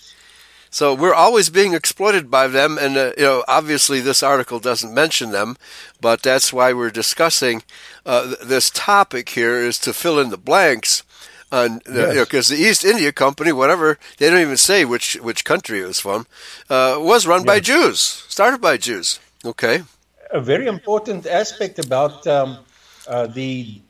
[0.71, 4.93] So we're always being exploited by them, and uh, you know, obviously, this article doesn't
[4.93, 5.55] mention them,
[6.01, 7.63] but that's why we're discussing
[8.05, 11.03] uh, th- this topic here is to fill in the blanks.
[11.51, 12.09] On the, Yes.
[12.09, 15.81] you know, because the East India Company, whatever they don't even say which which country
[15.81, 16.27] it was from,
[16.69, 19.19] uh, was run by Jews, started by Jews.
[19.43, 19.81] Okay,
[20.29, 22.59] a very important aspect about um,
[23.07, 23.81] uh, the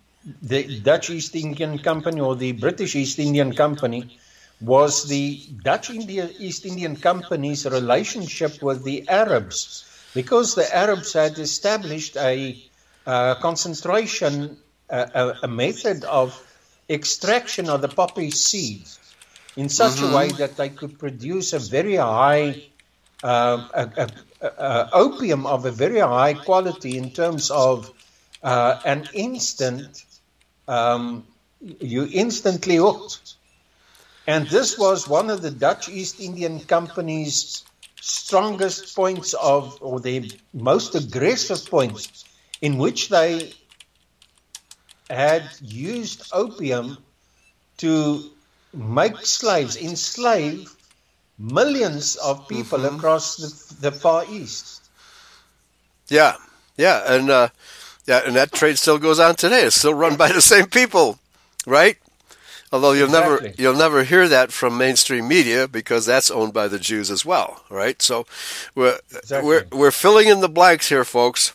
[0.42, 4.18] the Dutch East Indian Company or the British East Indian Company
[4.62, 11.38] was the Dutch India East Indian Company's relationship with the Arabs, because the Arabs had
[11.40, 12.56] established a
[13.06, 14.58] uh, concentration,
[14.90, 16.42] uh, a, a method of
[16.90, 18.84] extraction of the poppy seed
[19.56, 22.64] in such a way that they could produce a very high
[23.24, 24.10] um, a,
[24.42, 27.92] a, a, opium of a very high quality in terms of
[28.44, 30.06] uh, an instant,
[30.68, 31.26] um,
[31.60, 33.34] you instantly hooked.
[34.28, 37.66] And this was one of the Dutch East Indian Company's
[38.00, 40.22] strongest points of, or their
[40.54, 42.24] most aggressive points,
[42.62, 43.52] in which they
[45.10, 46.98] had used opium
[47.78, 48.24] to
[48.74, 50.76] make slaves, enslave
[51.38, 52.96] millions of people mm-hmm.
[52.96, 54.90] across the, the, Far East.
[56.10, 56.36] Yeah,
[56.78, 57.50] yeah, and uh,
[58.06, 59.62] yeah, and that trade still goes on today.
[59.62, 61.20] It's still run by the same people,
[61.66, 61.98] right?
[62.72, 63.48] Although you'll exactly.
[63.48, 67.26] never you'll never hear that from mainstream media because that's owned by the Jews as
[67.26, 68.00] well, right?
[68.02, 68.28] So
[68.76, 69.48] we're exactly.
[69.48, 71.54] we're we're filling in the blanks here, folks,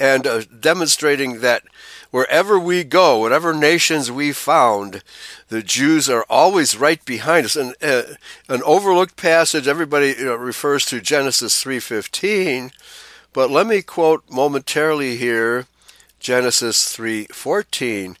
[0.00, 1.62] and uh, demonstrating that
[2.10, 5.02] wherever we go, whatever nations we found,
[5.48, 7.56] the Jews are always right behind us.
[7.56, 8.02] And uh,
[8.48, 12.72] an overlooked passage everybody you know, refers to Genesis three fifteen,
[13.32, 15.66] but let me quote momentarily here
[16.20, 18.16] Genesis three fourteen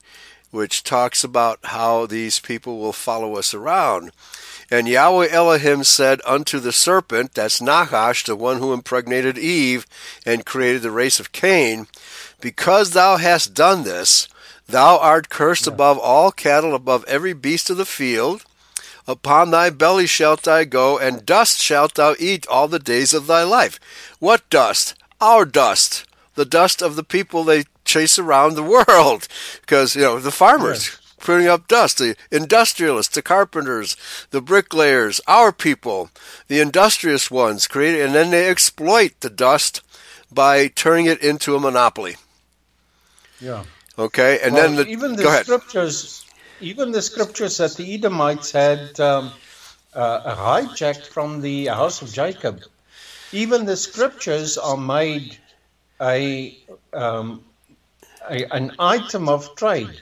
[0.52, 4.10] which talks about how these people will follow us around.
[4.70, 9.86] And Yahweh Elohim said unto the serpent, that's Nahash, the one who impregnated Eve
[10.24, 11.88] and created the race of Cain,
[12.40, 14.28] because thou hast done this,
[14.68, 15.72] thou art cursed yeah.
[15.72, 18.44] above all cattle, above every beast of the field.
[19.08, 23.26] Upon thy belly shalt thou go, and dust shalt thou eat all the days of
[23.26, 23.78] thy life.
[24.18, 24.94] What dust?
[25.20, 26.04] Our dust.
[26.34, 29.28] The dust of the people they chase around the world
[29.60, 33.96] because you know the farmers putting up dust, the industrialists, the carpenters,
[34.30, 36.10] the bricklayers, our people,
[36.46, 39.82] the industrious ones create, and then they exploit the dust
[40.32, 42.16] by turning it into a monopoly.
[43.40, 43.64] Yeah.
[43.98, 46.24] Okay, and well, then the, even the scriptures,
[46.60, 49.32] even the scriptures that the Edomites had um,
[49.94, 52.62] uh, hijacked from the house of Jacob,
[53.32, 55.38] even the scriptures are made
[56.00, 56.58] a
[56.92, 57.42] um,
[58.28, 60.00] a, an item of trade.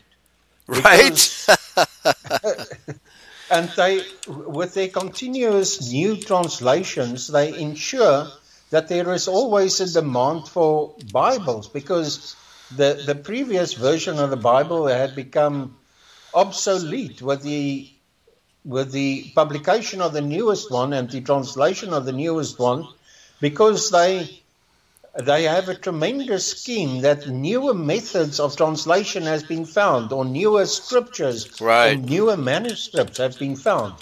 [0.66, 1.46] Right.
[3.50, 8.28] and they, with their continuous new translations, they ensure
[8.70, 12.34] that there is always a demand for Bibles because
[12.76, 15.76] the, the previous version of the Bible had become
[16.34, 17.90] obsolete with the
[18.64, 22.86] with the publication of the newest one and the translation of the newest one
[23.40, 24.40] because they
[25.22, 30.66] they have a tremendous scheme that newer methods of translation has been found, or newer
[30.66, 31.92] scriptures, right.
[31.92, 33.94] or newer manuscripts have been found.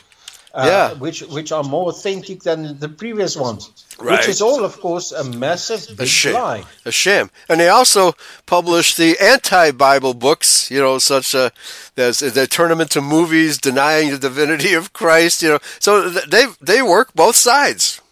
[0.55, 0.99] Uh, yeah.
[0.99, 3.87] which which are more authentic than the previous ones.
[3.99, 4.19] Right.
[4.19, 6.35] Which is all, of course, a massive big a shame.
[6.35, 6.65] lie.
[6.85, 7.31] A shame.
[7.49, 8.13] And they also
[8.45, 11.49] publish the anti-Bible books, you know, such uh,
[11.97, 15.43] as they turn them into movies denying the divinity of Christ.
[15.43, 18.03] You know, so they they work both sides.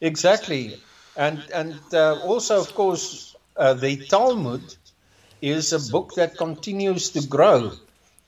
[0.00, 0.80] Exactly.
[1.16, 4.62] And, and uh, also, of course, uh, the Talmud
[5.40, 7.72] is a book that continues to grow.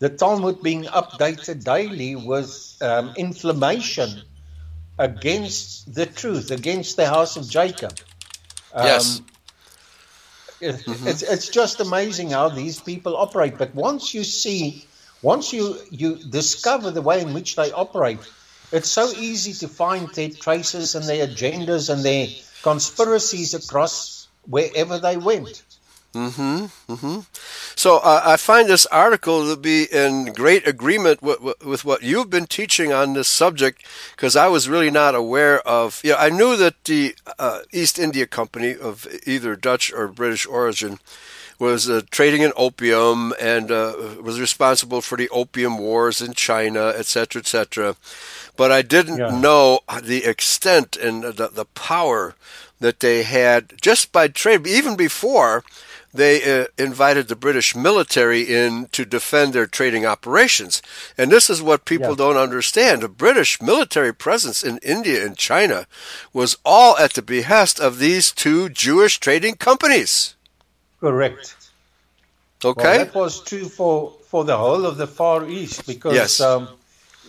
[0.00, 4.22] The Talmud being updated daily with um, inflammation
[4.98, 7.98] against the truth, against the house of Jacob.
[8.72, 9.22] Um, yes.
[10.60, 11.08] Mm-hmm.
[11.08, 13.58] It's, it's just amazing how these people operate.
[13.58, 14.86] But once you see,
[15.22, 18.18] once you, you discover the way in which they operate,
[18.70, 22.28] it's so easy to find their traces and their agendas and their
[22.62, 25.62] conspiracies across wherever they went.
[26.14, 26.92] Mm-hmm.
[26.92, 27.20] Mm-hmm.
[27.76, 32.30] So uh, I find this article to be in great agreement with, with what you've
[32.30, 33.84] been teaching on this subject
[34.16, 36.00] because I was really not aware of.
[36.02, 40.46] You know, I knew that the uh, East India Company of either Dutch or British
[40.46, 40.98] origin
[41.58, 43.92] was uh, trading in opium and uh,
[44.22, 47.96] was responsible for the opium wars in China, etc., etc
[48.58, 49.40] but I didn't yeah.
[49.40, 52.34] know the extent and the, the power
[52.80, 54.66] that they had just by trade.
[54.66, 55.62] Even before
[56.12, 60.80] they uh, invited the British military in to defend their trading operations.
[61.16, 62.16] And this is what people yeah.
[62.16, 63.02] don't understand.
[63.02, 65.86] The British military presence in India and China
[66.32, 70.34] was all at the behest of these two Jewish trading companies.
[71.00, 71.54] Correct.
[72.64, 72.82] Okay.
[72.82, 76.40] Well, that was true for, for the whole of the Far East because yes.
[76.40, 76.68] um,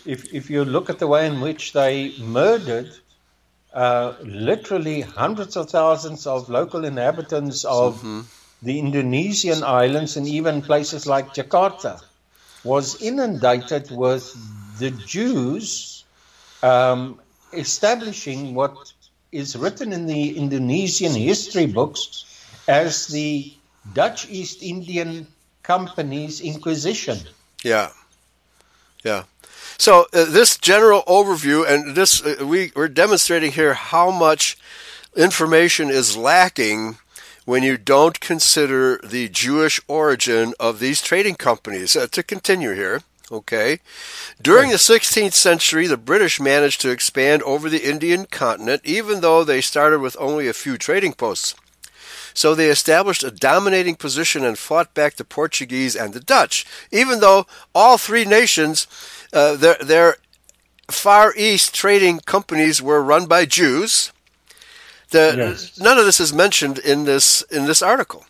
[0.05, 2.91] if, if you look at the way in which they murdered
[3.73, 8.21] uh, literally hundreds of thousands of local inhabitants of mm-hmm.
[8.61, 12.01] The Indonesian islands and even places like Jakarta
[12.63, 14.35] was inundated with
[14.79, 16.03] the Jews
[16.61, 17.19] um,
[17.53, 18.93] establishing what
[19.31, 22.25] is written in the Indonesian history books
[22.67, 23.53] as the
[23.93, 25.27] Dutch East Indian
[25.63, 27.17] Company's Inquisition.
[27.63, 27.91] Yeah.
[29.03, 29.23] Yeah.
[29.77, 34.57] So uh, this general overview, and this uh, we, we're demonstrating here how much
[35.15, 36.97] information is lacking
[37.49, 41.95] when you don't consider the Jewish origin of these trading companies.
[41.95, 43.79] Uh, to continue here, okay,
[44.39, 49.43] during the 16th century, the British managed to expand over the Indian continent, even though
[49.43, 51.55] they started with only a few trading posts.
[52.35, 57.19] So they established a dominating position and fought back the Portuguese and the Dutch, even
[57.19, 58.85] though all three nations,
[59.33, 60.17] uh, their, their
[60.91, 64.11] Far East trading companies were run by Jews.
[65.11, 65.79] The, Yes.
[65.79, 68.25] None of this is mentioned in this in this article.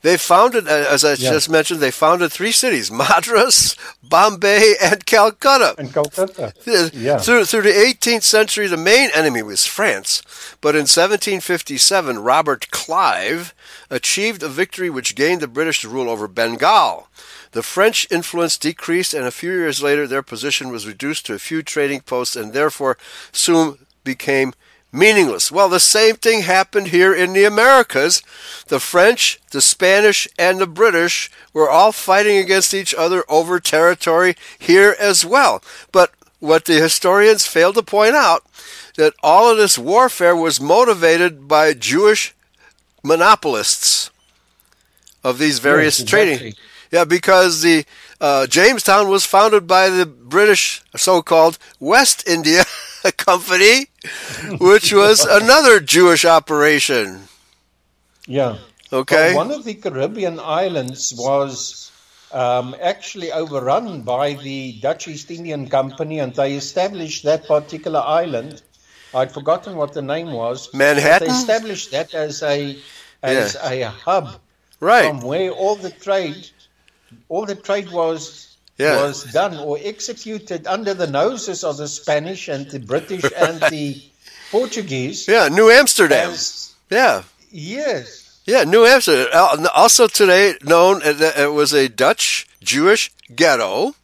[0.00, 1.30] They founded, uh, as I Yeah.
[1.30, 5.74] just mentioned, they founded three cities: Madras, Bombay, and Calcutta.
[5.78, 6.52] In Calcutta.
[6.64, 6.88] Yeah.
[6.92, 7.18] Yeah.
[7.18, 10.22] Through, through the 18th century, the main enemy was France.
[10.60, 13.54] But in 1757, Robert Clive
[13.90, 17.08] achieved a victory which gained the British rule over Bengal.
[17.52, 21.38] The French influence decreased, and a few years later, their position was reduced to a
[21.38, 22.96] few trading posts and therefore
[23.32, 24.54] soon became
[24.92, 25.50] meaningless.
[25.50, 28.22] Well, the same thing happened here in the Americas.
[28.68, 34.36] The French, the Spanish, and the British were all fighting against each other over territory
[34.58, 35.62] here as well.
[35.90, 38.44] But what the historians fail to point out
[38.96, 42.34] that all of this warfare was motivated by Jewish
[43.02, 44.10] monopolists
[45.24, 46.54] of these various Yes, trading.
[46.90, 47.84] Yeah, because the
[48.20, 52.64] uh, Jamestown was founded by the British so-called West India
[53.16, 53.86] Company,
[54.58, 57.28] which was another Jewish operation.
[58.26, 58.58] Yeah.
[58.92, 59.34] Okay.
[59.34, 61.90] Well, one of the Caribbean islands was
[62.32, 68.62] um, actually overrun by the Dutch East Indian Company, and they established that particular island.
[69.14, 70.72] I'd forgotten what the name was.
[70.72, 71.28] Manhattan?
[71.28, 72.78] They established that as a
[73.22, 74.40] as a hub
[74.80, 75.08] Right.
[75.08, 76.50] from where all the trade,
[77.28, 79.02] all the trade was Yeah.
[79.02, 84.02] was done or executed under the noses of the Spanish and the British and the
[84.50, 85.28] Portuguese.
[85.28, 86.30] Yeah, New Amsterdam.
[86.30, 87.22] As, Yeah.
[87.50, 88.40] yes.
[88.44, 89.66] Yeah, New Amsterdam.
[89.74, 93.94] Also today known uh, as it was a Dutch Jewish ghetto.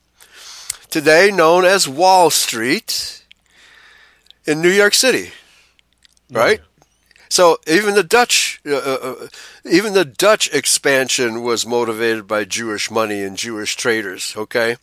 [0.90, 3.24] Today known as Wall Street
[4.46, 5.32] in New York City.
[6.30, 6.60] Right?
[7.29, 9.29] So even the Dutch, uh, uh,
[9.64, 14.35] even the Dutch expansion was motivated by Jewish money and Jewish traders.
[14.37, 14.76] Okay,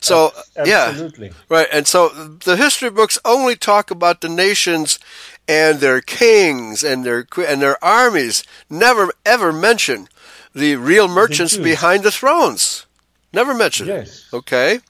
[0.00, 0.32] so
[0.64, 1.32] yeah, Absolutely.
[1.48, 4.98] Right, and so the history books only talk about the nations
[5.46, 8.44] and their kings and their and their armies.
[8.68, 10.08] Never ever mention
[10.54, 11.64] the real merchants Jews.
[11.64, 12.86] behind the thrones.
[13.32, 13.86] Never mention.
[13.88, 14.28] Yes.
[14.32, 14.80] Okay.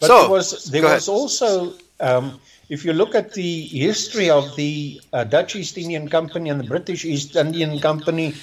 [0.00, 2.40] But so there was there was also um,
[2.70, 6.64] if you look at the history of the uh, Dutch East Indian Company and the
[6.64, 8.34] British East Indian Company,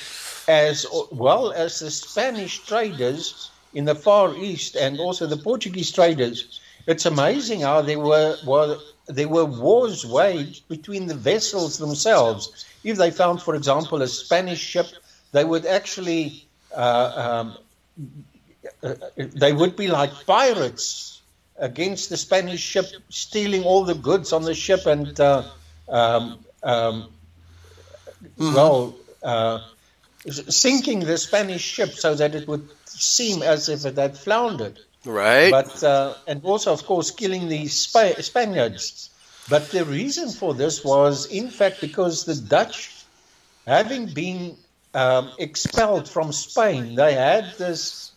[0.50, 6.60] as well as the Spanish traders in the Far East and also the Portuguese traders,
[6.88, 12.66] it's amazing how there were, were there were wars waged between the vessels themselves.
[12.84, 14.88] If they found, for example, a Spanish ship,
[15.32, 17.58] they would actually uh, um,
[18.84, 21.17] uh, they would be like pirates
[21.58, 25.44] against the Spanish ship, stealing all the goods on the ship and, uh,
[25.90, 27.10] um, um,
[28.38, 29.60] well, uh,
[30.30, 34.80] sinking the Spanish ship so that it would seem as if it had floundered.
[35.06, 35.52] right.
[35.52, 39.10] But uh, and also, of course, killing the Spa- Spaniards.
[39.50, 42.92] But the reason for this was, in fact, because the Dutch,
[43.66, 44.58] having been
[44.94, 48.12] um, expelled from Spain, they had this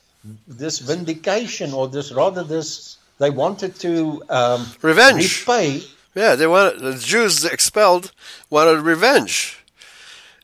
[0.48, 5.40] this vindication, or this rather this they wanted to um, Revenge.
[5.46, 5.82] repay.
[6.14, 8.10] Yeah, they wanted the Jews expelled
[8.48, 9.58] wanted revenge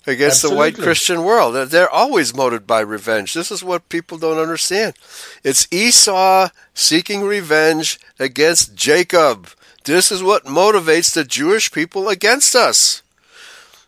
[0.06, 1.54] against the white Christian world.
[1.70, 3.34] They're- always motivated by revenge.
[3.34, 4.94] This is what people don't understand.
[5.42, 9.48] It's Esau seeking revenge against Jacob.
[9.84, 13.02] This is what motivates the Jewish people against us.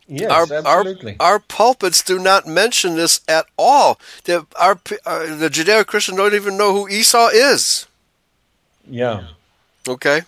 [0.09, 1.17] Yes, our, our, absolutely.
[1.21, 4.01] our pulpits do not mention this at all.
[4.25, 7.87] The, our, uh, the Judeo-Christian don't even know who Esau is.
[8.89, 9.25] Yeah,
[9.89, 10.23] Okay?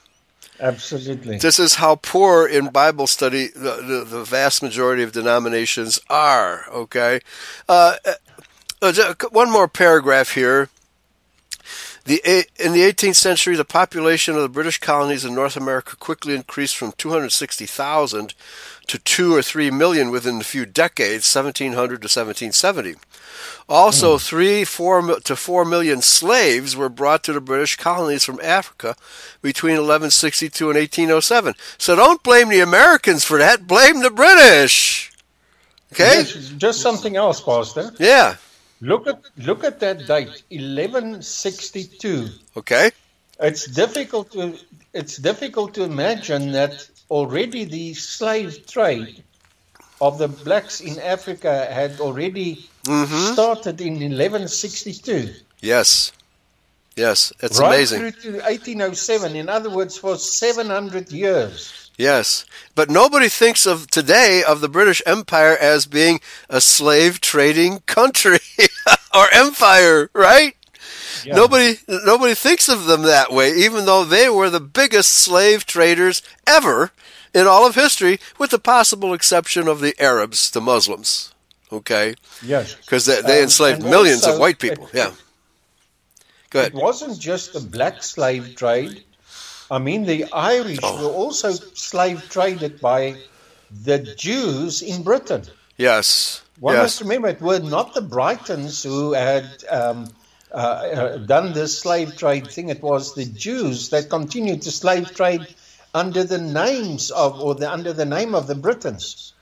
[0.61, 1.39] absolutely.
[1.39, 6.65] This is how poor in Bible study the, the, the vast majority of denominations are.
[6.71, 7.21] Okay,
[7.69, 7.97] uh,
[8.83, 10.69] uh, one more paragraph here.
[12.05, 16.35] The in the 18th century, the population of the British colonies in North America quickly
[16.35, 18.35] increased from 260,000
[18.87, 22.97] to two or three million within a few decades, 1700 to 1770.
[23.69, 28.97] Also, three, four to four million slaves were brought to the British colonies from Africa
[29.43, 31.55] between 1162 and 1807.
[31.79, 33.67] So don't blame the Americans for that.
[33.69, 35.13] Blame the British.
[35.93, 36.25] Okay?
[36.57, 37.93] Just something else, Pastor.
[37.99, 38.37] Yeah.
[38.81, 42.29] Look at look at that date, 1162.
[42.57, 42.91] Okay.
[43.39, 44.59] It's difficult to
[44.95, 49.23] it's difficult to imagine that already the slave trade
[50.01, 53.35] of the blacks in Africa had already Mm-hmm.
[53.35, 55.35] started in 1162.
[55.61, 56.13] Yes.
[56.97, 57.31] Yes.
[57.41, 57.99] It's right amazing.
[58.13, 59.37] through to 1807.
[59.37, 61.91] In other words, for 700 years.
[61.99, 67.81] Yes, but nobody thinks of today of the British Empire as being a slave trading
[67.81, 68.39] country
[69.15, 70.57] or empire, right?
[71.27, 71.35] Yeah.
[71.37, 76.23] Nobody nobody thinks of them that way, even though they were the biggest slave traders
[76.47, 76.91] ever
[77.35, 81.33] in all of history, with the possible exception of the Arabs, the Muslims.
[81.73, 82.15] Okay.
[82.43, 82.75] Yes.
[82.75, 84.87] Because they, they um, enslaved millions of white people.
[84.89, 85.13] It, yeah.
[86.51, 86.75] Go ahead.
[86.75, 89.05] It wasn't just the black slave trade.
[89.71, 91.07] I mean, the Irish oh.
[91.07, 93.17] were also slave traded by
[93.85, 95.45] the Jews in Britain.
[95.77, 96.43] Yes.
[96.59, 96.83] One yes.
[96.83, 100.09] must remember it were not the Britons who had um,
[100.53, 102.69] uh, uh, done this slave trade thing.
[102.69, 105.47] It was the Jews that continued to slave trade
[105.95, 109.33] under the names of, or the, under the name of the Britons.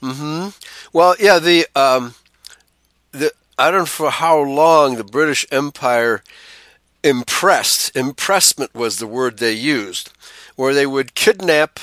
[0.00, 0.48] Hmm.
[0.92, 1.38] Well, yeah.
[1.38, 2.14] The um,
[3.12, 6.22] the I don't know for how long the British Empire
[7.04, 7.94] impressed.
[7.94, 10.10] Impressment was the word they used,
[10.56, 11.78] where they would kidnap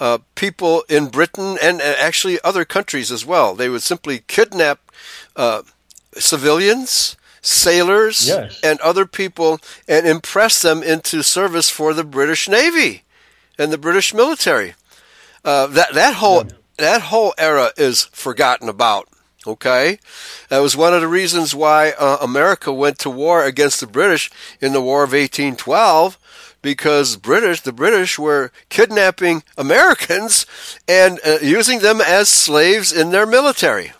[0.00, 3.54] uh, people in Britain and actually other countries as well.
[3.54, 4.80] They would simply kidnap
[5.36, 5.62] uh,
[6.14, 8.60] civilians, sailors, yes.
[8.64, 13.04] and other people and impress them into service for the British Navy
[13.58, 14.74] and the British military.
[15.44, 16.52] Uh, that that whole yeah.
[16.78, 19.08] that whole era is forgotten about.
[19.46, 20.00] Okay,
[20.48, 24.28] that was one of the reasons why uh, America went to war against the British
[24.60, 26.18] in the War of 1812
[26.62, 30.46] because British, the British were kidnapping Americans
[30.88, 33.92] and uh, using them as slaves in their military.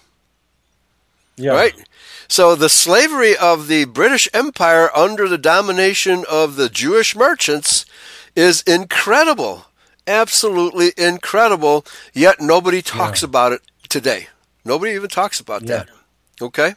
[1.36, 1.52] Yeah.
[1.52, 1.74] Right?
[2.26, 7.86] So the slavery of the British Empire under the domination of the Jewish merchants
[8.36, 9.64] is incredible.
[10.06, 11.84] Absolutely incredible.
[12.12, 13.28] Yet nobody talks yeah.
[13.28, 14.28] about it today.
[14.64, 15.68] Nobody even talks about yeah.
[15.68, 15.88] that.
[16.40, 16.74] Okay?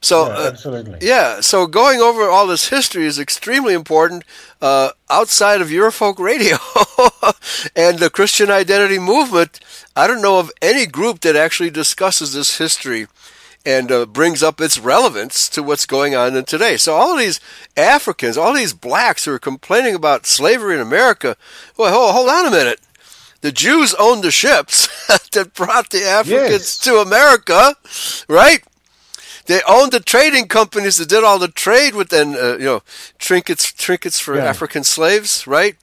[0.00, 0.68] So, yeah.
[0.68, 4.24] Uh, yeah, so going over all this history is extremely important
[4.62, 6.58] uh, outside of Eurofolk Radio
[7.76, 9.58] and the Christian identity movement.
[9.96, 13.08] I don't know of any group that actually discusses this history
[13.66, 16.76] and uh, brings up its relevance to what's going on in today.
[16.78, 17.40] So all of these
[17.76, 21.36] Africans, all these blacks who are complaining about slavery in America,
[21.76, 22.80] well, hold, hold on a minute
[23.46, 24.88] the Jews owned the ships
[25.32, 26.78] that brought the Africans yes.
[26.80, 27.76] to America,
[28.28, 28.64] right?
[29.46, 32.82] They owned the trading companies that did all the trade with then uh, you know
[33.18, 34.44] trinkets trinkets for yeah.
[34.44, 35.76] African slaves, right?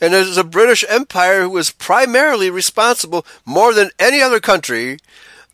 [0.00, 4.98] And there's a British Empire who was primarily responsible more than any other country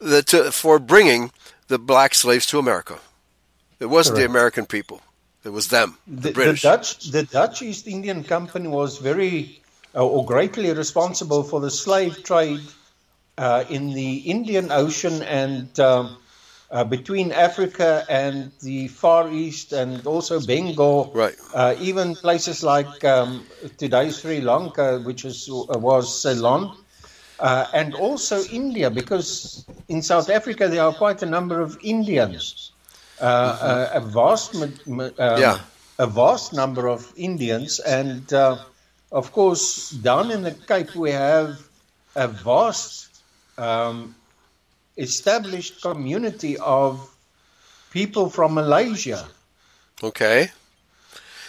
[0.01, 1.33] that, to, for bringing
[1.69, 2.99] the black slaves to America.
[3.79, 4.29] It wasn't Correct.
[4.29, 5.01] the American people;
[5.45, 6.63] it was them, the, the British.
[6.63, 9.61] The Dutch, the Dutch East Indian Company was very
[9.95, 12.61] uh, or greatly responsible for the slave trade
[13.39, 16.17] uh, in the Indian Ocean and um,
[16.71, 21.13] uh, between Africa and the Far East and also Bengal.
[21.15, 21.35] Right.
[21.55, 23.47] Uh, even places like um,
[23.79, 26.77] today's Sri Lanka, which is, uh, was Ceylon.
[27.39, 32.73] Uh, and also India, because in South Africa there are quite a number of Indians.
[33.19, 33.97] Mm-hmm.
[33.97, 35.61] a vast, um, yeah.
[35.99, 38.31] a vast number of Indians, and
[39.13, 41.61] of course, down in the Cape, we have
[42.15, 43.09] a vast
[43.59, 44.15] um,
[44.97, 47.15] established community of
[47.91, 49.29] people from Malaysia.
[50.03, 50.51] Okay.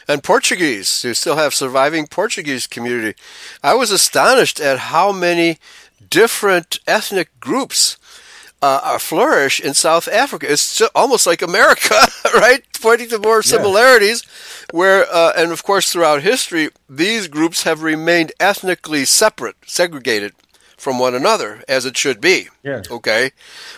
[0.07, 1.03] And Portuguese.
[1.03, 3.19] You still have surviving Portuguese community.
[3.61, 5.57] I was astonished at how many
[6.09, 7.97] different ethnic groups
[8.61, 10.51] uh, flourish in South Africa.
[10.51, 11.95] It's almost like America,
[12.33, 12.63] right?
[12.81, 14.77] Pointing to more similarities, yeah.
[14.77, 20.33] where uh, and of course throughout history, these groups have remained ethnically separate, segregated
[20.77, 22.49] from one another, as it should be.
[22.63, 22.83] Yeah.
[22.89, 23.31] Okay,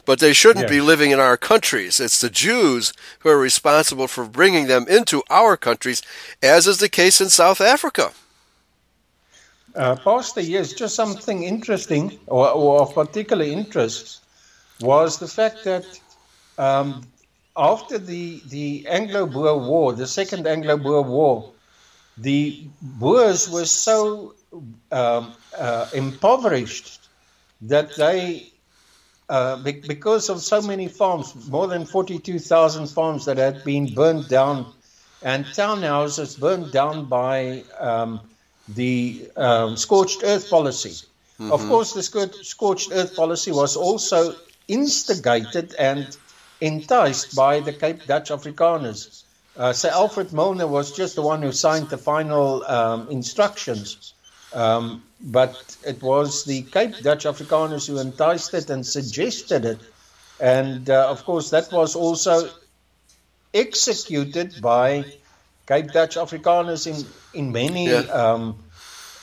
[0.05, 0.77] but they shouldn't yeah.
[0.77, 1.99] be living in our countries.
[1.99, 6.01] It's the Jews who are responsible for bringing them into our countries,
[6.43, 8.11] as is the case in South Africa.
[9.75, 14.21] Uh, Pastor, yes, just something interesting or, or of particular interest
[14.81, 15.85] was the fact that
[16.57, 17.05] um,
[17.55, 21.51] after the, the Anglo Boer War, the Second Anglo Boer War,
[22.17, 24.33] the Boers were so
[24.91, 27.07] um, uh, impoverished
[27.61, 28.47] that they,
[29.27, 34.27] uh, be- because of so many farms, more than 42,000 farms that had been burned
[34.27, 34.73] down,
[35.21, 38.21] and townhouses burned down by um,
[38.69, 41.05] the um, scorched earth policy.
[41.39, 41.51] Mm-hmm.
[41.51, 44.35] Of course, the scorched earth policy was also
[44.67, 46.15] instigated and
[46.61, 49.23] enticed by the Cape Dutch Afrikaners.
[49.57, 54.13] Uh, Sir Alfred Milner was just the one who signed the final um, instructions,
[54.53, 59.79] um, but it was the Cape Dutch Afrikaners who enticed it and suggested it.
[60.39, 62.49] And uh, of course, that was also
[63.53, 65.05] executed by
[65.67, 67.99] Cape Dutch Afrikaners in, in many yeah.
[67.99, 68.57] um,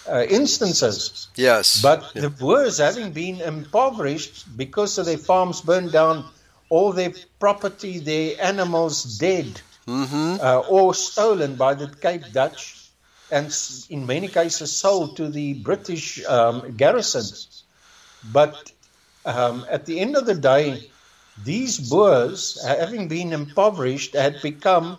[0.08, 1.28] uh, instances.
[1.34, 1.82] Yes.
[1.82, 6.24] But the Boers, having been impoverished because of their farms burned down,
[6.68, 10.36] all their property, their animals dead, mm-hmm.
[10.40, 12.85] uh, or stolen by the Cape Dutch,
[13.30, 13.54] and
[13.90, 17.64] in many cases sold to the British um, garrisons.
[18.32, 18.72] But
[19.24, 20.90] um, at the end of the day,
[21.44, 24.98] these Boers, having been impoverished, had become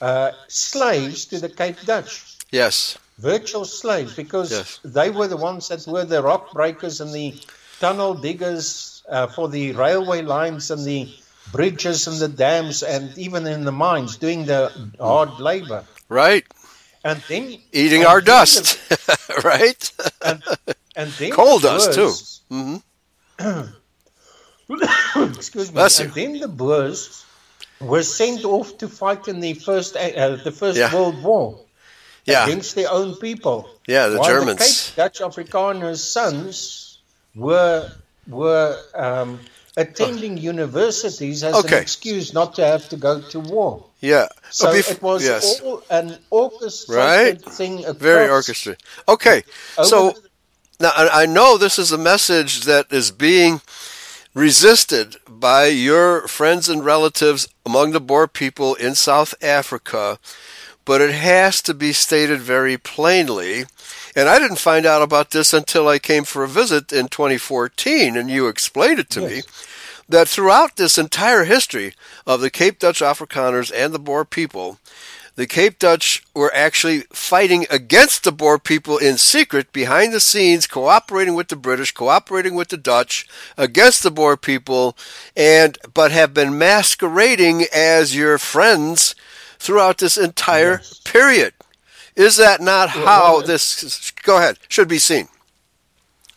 [0.00, 2.36] uh, slaves to the Cape Dutch.
[2.50, 2.98] Yes.
[3.18, 4.80] Virtual slaves, because yes.
[4.84, 7.34] they were the ones that were the rock breakers and the
[7.80, 11.08] tunnel diggers uh, for the railway lines and the
[11.52, 15.84] bridges and the dams and even in the mines doing the hard labor.
[16.08, 16.44] Right.
[17.06, 19.92] And then eating and our dust, the, right?
[20.24, 20.42] And,
[20.96, 22.10] and then coal the dust too.
[22.52, 23.38] Mm-hmm.
[25.38, 25.74] excuse me.
[25.74, 26.22] Bless and you.
[26.22, 27.24] then the Boers
[27.80, 30.92] were sent off to fight in the first uh, the First Yeah.
[30.92, 31.60] World War
[32.24, 32.44] Yeah.
[32.44, 33.68] against their own people.
[33.86, 34.58] Yeah, the While Germans.
[34.58, 36.98] The Cape Dutch Afrikaners' sons
[37.36, 37.88] were
[38.26, 39.38] were um,
[39.76, 41.76] attending universities as Okay.
[41.76, 43.84] an excuse not to have to go to war.
[44.00, 44.28] Yeah.
[44.50, 45.60] So bef- it was yes.
[45.60, 47.52] all an orchestrated Right.
[47.54, 47.84] thing.
[47.94, 48.82] Very orchestrated.
[49.08, 49.42] Okay.
[49.78, 50.22] over So the-
[50.80, 53.60] now I I know this is a message that is being
[54.34, 60.18] resisted by your friends and relatives among the Boer people in South Africa,
[60.84, 63.64] but it has to be stated very plainly.
[64.16, 68.16] And I didn't find out about this until I came for a visit in 2014,
[68.16, 69.42] and you explained it to me.
[70.08, 71.92] That throughout this entire history
[72.26, 74.78] of the Cape Dutch Afrikaners and the Boer people,
[75.34, 80.66] the Cape Dutch were actually fighting against the Boer people in secret, behind the scenes,
[80.66, 83.26] cooperating with the British, cooperating with the Dutch
[83.58, 84.96] against the Boer people,
[85.36, 89.14] and but have been masquerading as your friends
[89.58, 91.00] throughout this entire Yes.
[91.04, 91.52] period.
[92.16, 94.10] Is that not how this?
[94.22, 94.58] Go ahead.
[94.68, 95.28] Should be seen.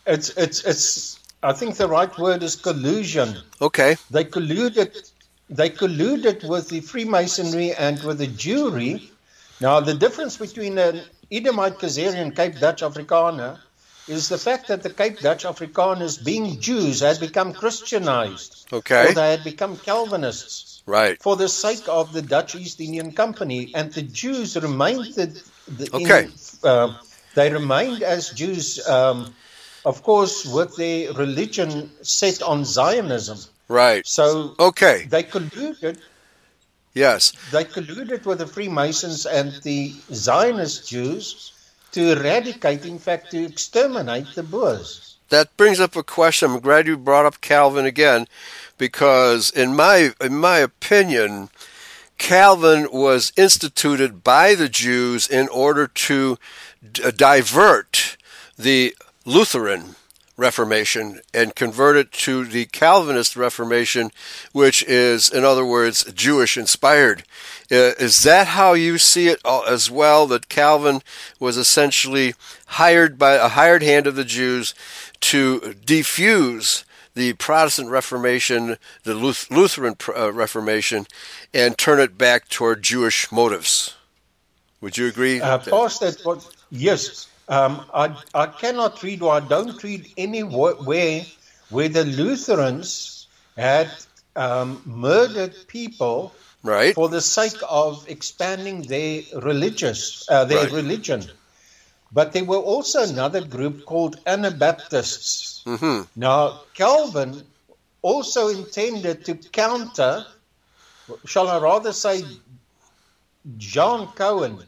[0.06, 1.18] It's it's it's.
[1.42, 3.36] I think the right word is collusion.
[3.60, 3.96] Okay.
[4.10, 5.10] They colluded.
[5.48, 9.08] They colluded with the Freemasonry and with the Jewry.
[9.60, 11.02] Now, the difference between an
[11.32, 13.58] Edomite Khazarian Cape Dutch Afrikaner
[14.08, 19.08] is the fact that the Cape Dutch Afrikaners, being Jews, had become Christianized, Okay.
[19.10, 21.22] or they had become Calvinists Right.
[21.22, 25.90] for the sake of the Dutch East Indian Company, and the Jews remained the, the
[25.94, 26.24] Okay.
[26.24, 26.32] in,
[26.64, 26.94] uh,
[27.34, 29.34] they remained as Jews, um,
[29.84, 33.38] of course, with their religion set on Zionism.
[33.68, 34.06] Right.
[34.06, 35.06] So Okay.
[35.08, 35.98] they colluded.
[36.94, 37.32] Yes.
[37.52, 41.52] They colluded with the Freemasons and the Zionist Jews
[41.92, 45.16] to eradicate, in fact, to exterminate the Boers.
[45.30, 46.50] that brings up a question.
[46.50, 48.26] I'm glad you brought up Calvin again,
[48.78, 51.50] because in my in my opinion,
[52.20, 56.38] Calvin was instituted by the Jews in order to
[56.92, 58.18] d- divert
[58.58, 58.94] the
[59.24, 59.96] Lutheran
[60.36, 64.10] Reformation and convert it to the Calvinist Reformation,
[64.52, 67.24] which is, in other words, Jewish inspired.
[67.72, 70.26] Uh, Is that how you see it as well?
[70.26, 71.00] That Calvin
[71.38, 72.34] was essentially
[72.66, 74.74] hired by a hired hand of the Jews
[75.20, 76.84] to defuse
[77.14, 81.06] the Protestant Reformation, the Lutheran uh, Reformation,
[81.52, 83.94] and turn it back toward Jewish motives.
[84.80, 85.40] Would you agree?
[85.40, 86.18] Uh, past that,
[86.70, 91.26] yes, um, I, I cannot read or I don't read anywhere
[91.70, 93.90] where the Lutherans had
[94.36, 96.32] um, murdered people
[96.62, 96.94] right?
[96.94, 100.72] for the sake of expanding their religious uh, their Right.
[100.72, 101.24] religion.
[102.12, 105.62] But there were also another group called Anabaptists.
[105.64, 107.46] hmm Now, Calvin
[108.02, 110.26] also intended to counter,
[111.24, 112.24] shall I rather say,
[113.56, 114.58] John Cohen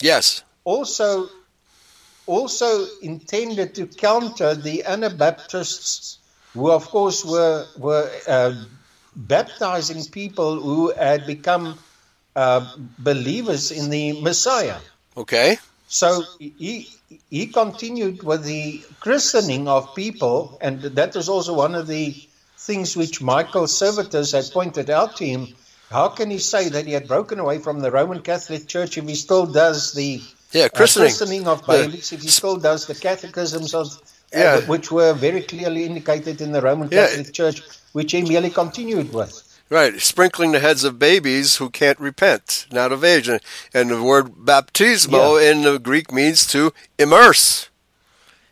[0.00, 0.42] Yes.
[0.64, 1.28] also
[2.26, 6.18] also intended to counter the Anabaptists,
[6.54, 8.52] who of course were were uh,
[9.14, 11.78] baptizing people who had become
[12.34, 14.80] uh, believers in the Messiah.
[15.16, 15.58] Okay.
[15.88, 16.88] So he
[17.30, 22.14] he continued with the christening of people, and that was also one of the
[22.58, 25.54] things which Michael Servetus had pointed out to him.
[25.90, 29.06] How can he say that he had broken away from the Roman Catholic Church if
[29.06, 30.20] he still does the
[30.52, 31.08] Yeah, uh, christening.
[31.08, 34.60] christening of babies, if he still does the catechisms of, uh, Yeah.
[34.66, 37.06] which were very clearly indicated in the Roman Yeah.
[37.06, 37.62] Catholic Church,
[37.92, 39.42] which he merely continued with.
[39.68, 43.28] Right, sprinkling the heads of babies who can't repent, not of age.
[43.28, 43.40] And,
[43.74, 47.68] and the word baptismo in the Greek means to immerse.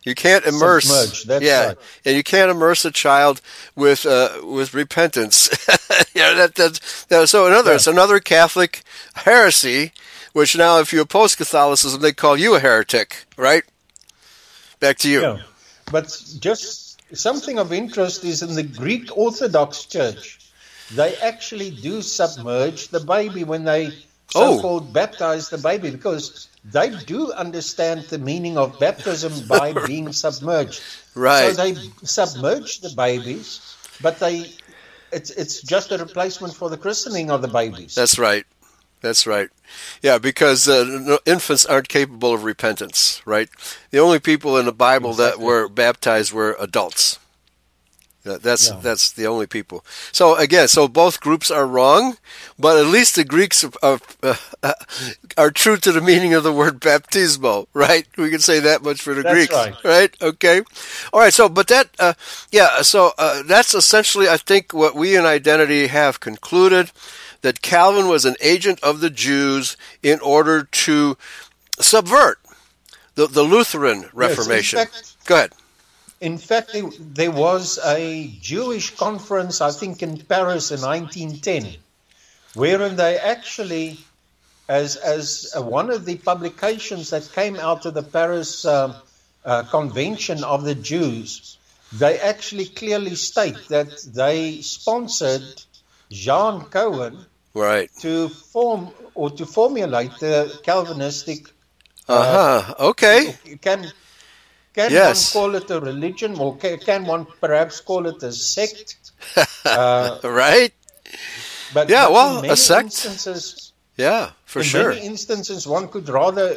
[0.02, 1.22] You can't immerse.
[1.24, 1.78] That's yeah, right.
[2.04, 3.40] and you can't immerse a child
[3.76, 5.48] with uh, with repentance.
[6.14, 7.76] yeah, that, that, that so another Yeah.
[7.76, 8.82] it's another Catholic
[9.14, 9.92] heresy,
[10.32, 13.62] which now if you oppose Catholicism they call you a heretic, right?
[14.80, 15.22] back to you.
[15.22, 15.38] Yeah.
[15.90, 16.06] But
[16.38, 20.43] just something of interest is in the Greek Orthodox Church,
[20.92, 23.92] they actually do submerge the baby when they
[24.34, 24.56] Oh.
[24.56, 30.82] so-called baptize the baby because they do understand the meaning of baptism by being submerged.
[31.14, 31.54] Right.
[31.54, 33.60] So they submerge the babies,
[34.00, 34.50] but they
[35.12, 37.94] it's it's just a replacement for the christening of the babies.
[37.94, 38.44] That's right.
[39.02, 39.50] That's right.
[40.02, 43.50] Yeah, because uh, infants aren't capable of repentance, right?
[43.90, 47.18] The only people in the Bible that were baptized were adults.
[48.24, 48.78] That- That's Yeah.
[48.82, 49.84] that's the only people.
[50.10, 52.16] So again, so both groups are wrong,
[52.58, 54.72] but at least the Greeks are, uh,
[55.36, 58.06] are true to the meaning of the word baptismo, right?
[58.16, 59.54] We can say that much for the That's Greeks,
[59.84, 60.14] right.
[60.22, 60.62] Okay.
[61.12, 61.34] All right.
[61.34, 62.14] So, but that, uh,
[62.50, 62.80] yeah.
[62.82, 66.90] So uh, that's essentially, I think, what we in identity have concluded
[67.42, 71.18] that Calvin was an agent of the Jews in order to
[71.78, 72.38] subvert
[73.16, 74.78] the the Lutheran Reformation.
[74.78, 75.52] fact- Go ahead.
[76.24, 81.76] In fact, there, there was a Jewish conference, I think, in Paris in 1910,
[82.54, 83.98] wherein they actually,
[84.66, 88.94] as as one of the publications that came out of the Paris um,
[89.44, 91.58] uh, Convention of the Jews,
[91.92, 93.90] they actually clearly state that
[94.22, 95.62] they sponsored
[96.10, 97.90] Jean Cohen Right.
[98.00, 98.82] to form
[99.14, 101.40] or to formulate the Calvinistic
[102.08, 102.74] Uh huh.
[102.90, 103.22] Okay.
[103.60, 103.92] can
[104.74, 105.34] can Yes.
[105.34, 108.96] one call it a religion or can, one perhaps call it a sect?
[109.64, 110.72] Uh, Right.
[111.72, 113.06] but Yeah, but well, in a sect.
[113.96, 114.30] Yeah.
[114.44, 114.88] For in sure.
[114.90, 116.56] many instances, one could rather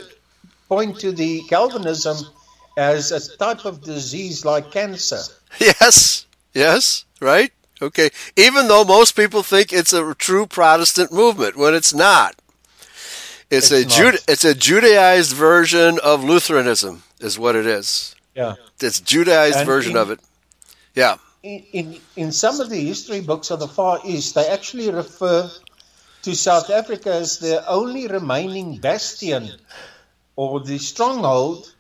[0.68, 2.18] point to the Calvinism
[2.78, 5.22] as a type of disease like cancer.
[5.60, 6.26] Yes.
[6.54, 7.06] Yes.
[7.22, 7.52] Right.
[7.82, 8.10] Okay.
[8.36, 12.36] Even though most people think it's a true Protestant movement, when it's not.
[13.50, 14.00] It's, It's a.
[14.02, 18.16] Juda- it's a Judaized version of Lutheranism, is what it is.
[18.36, 18.56] Yeah.
[18.82, 20.20] It's Judaized And version in- of it.
[20.96, 21.18] Yeah.
[21.44, 25.50] In, in in some of the history books of the Far East, they actually refer
[26.24, 29.52] to South Africa as the only remaining bastion
[30.36, 31.72] or the stronghold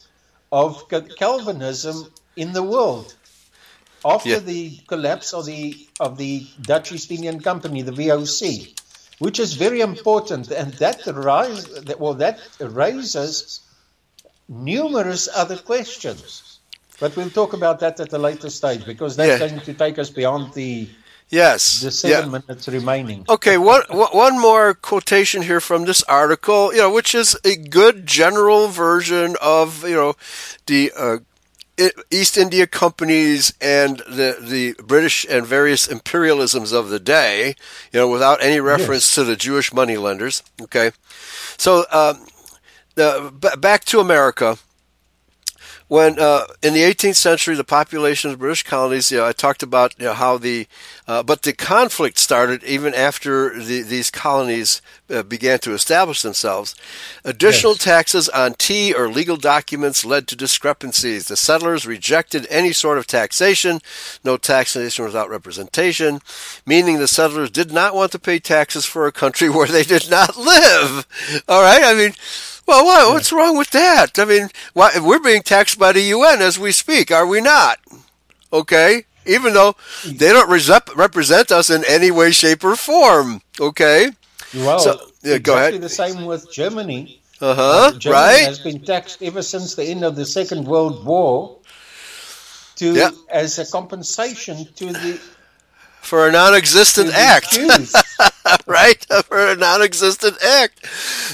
[0.51, 3.13] of Calvinism in the world.
[4.05, 4.39] After Yeah.
[4.39, 8.73] the collapse of the of the Dutch East Indian Company, the VOC,
[9.19, 13.61] which is very important, and that rise that well that raises
[14.49, 16.59] numerous other questions.
[16.99, 19.47] But we'll talk about that at a later stage because that's Yeah.
[19.47, 20.89] going to take us beyond the
[21.29, 21.81] Yes.
[21.81, 21.91] the yeah.
[22.21, 23.25] seven minutes remaining.
[23.27, 28.07] Okay, one one more quotation here from this article, you know, which is a good
[28.07, 30.15] general version of you know
[30.67, 31.17] the uh,
[32.09, 37.55] East India companies and the the British and various imperialisms of the day,
[37.91, 40.41] you know, without any reference to the Jewish moneylenders.
[40.61, 40.91] Okay,
[41.57, 42.25] so um,
[42.97, 44.57] the, back to America
[45.87, 49.31] when uh, in the 18th century the population of the British colonies, you know, I
[49.31, 50.67] talked about you know, how the,
[51.07, 56.75] uh, but the conflict started even after the, these colonies uh, began to establish themselves.
[57.23, 57.83] Additional Yes.
[57.83, 61.27] taxes on tea or legal documents led to discrepancies.
[61.29, 63.79] The settlers rejected any sort of taxation,
[64.25, 66.19] no taxation without representation,
[66.65, 70.09] meaning the settlers did not want to pay taxes for a country where they did
[70.09, 71.07] not live.
[71.47, 72.13] All right, I mean.
[72.67, 74.19] Well, what, what's wrong with that?
[74.19, 77.79] I mean, why, we're being taxed by the UN as we speak, are we not?
[78.51, 79.05] Okay?
[79.25, 83.41] Even though they don't resep- represent us in any way, shape, or form.
[83.59, 84.11] Okay?
[84.53, 85.81] Well, So, yeah, go exactly ahead.
[85.81, 87.21] the same with Germany.
[87.39, 87.91] Uh huh.
[87.99, 88.45] Germany Right?
[88.47, 91.57] has been taxed ever since the end of the Second World War
[92.77, 93.11] to Yeah.
[93.29, 95.19] as a compensation to the,
[96.01, 97.57] For a non existent act.
[98.65, 99.05] Right?
[99.25, 100.81] For a non-existent act.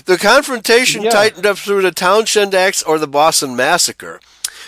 [0.05, 1.11] The confrontation Yeah.
[1.11, 4.19] tightened up through the Townshend Acts or the Boston Massacre.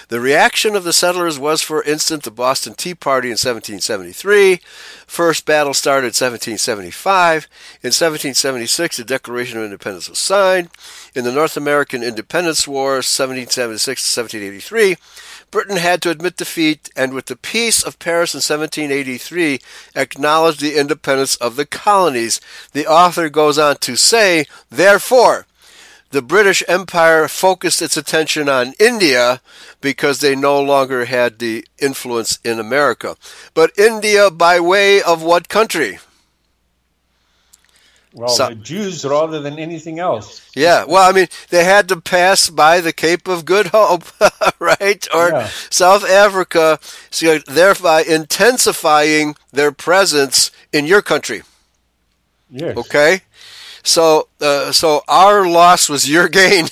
[0.08, 4.60] The reaction of the settlers was, for instance, the Boston Tea Party in 1773.
[5.08, 7.48] First battle started in 1775.
[7.82, 10.70] In 1776, the Declaration of Independence was signed.
[11.16, 14.98] In the North American Independence War, 1776 to 1783,
[15.50, 19.60] Britain had to admit defeat and with the Peace of Paris in 1783
[19.96, 22.42] acknowledged the independence of the colonies.
[22.74, 25.48] The author goes on to say, therefore,
[26.12, 29.42] the British Empire focused its attention on India
[29.82, 33.18] because they no longer had the influence in America.
[33.54, 36.00] But India by way of what country?
[38.14, 40.42] Well, So- the Jews rather than anything else.
[40.56, 44.06] Yeah, well, I mean, they had to pass by the Cape of Good Hope,
[44.60, 45.06] right?
[45.14, 45.50] Or Yeah.
[45.70, 46.80] South Africa,
[47.12, 51.44] so thereby intensifying their presence in your country.
[52.50, 52.78] Yes.
[52.78, 53.24] Okay,
[53.86, 56.68] so uh, so our loss was your gain.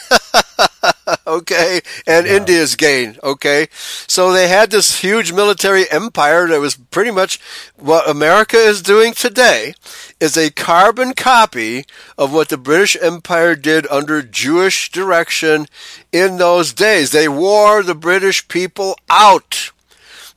[1.28, 2.38] okay, and yeah.
[2.38, 3.68] India's gain, okay.
[3.72, 7.40] So they had this huge military empire that was pretty much
[7.78, 9.76] what America is doing today
[10.20, 11.86] is a carbon copy
[12.18, 15.68] of what the British Empire did under Jewish direction
[16.12, 17.12] in those days.
[17.12, 19.72] They wore the British people out.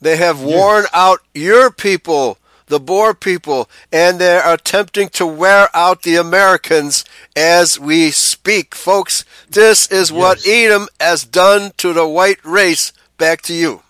[0.01, 0.91] They have worn yes.
[0.93, 7.05] out your people the Boer people, and they're attempting to wear out the Americans
[7.35, 8.75] as we speak.
[8.75, 10.19] Folks, this is yes.
[10.19, 12.93] what Edom has done to the white race.
[13.19, 13.83] Back to you.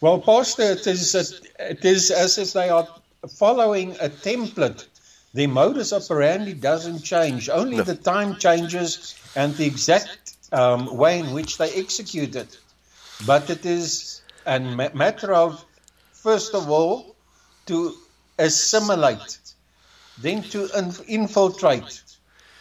[0.00, 2.88] Well, Pastor, it is, a, it is as if they are
[3.28, 4.86] following a template.
[5.34, 7.82] The modus operandi doesn't change, only no.
[7.82, 12.58] the time changes and the exact um, way in which they execute it.
[13.26, 15.64] But it is a matter of
[16.22, 17.16] first of all,
[17.66, 17.94] to
[18.38, 19.38] assimilate,
[20.18, 20.68] then to
[21.06, 22.02] infiltrate,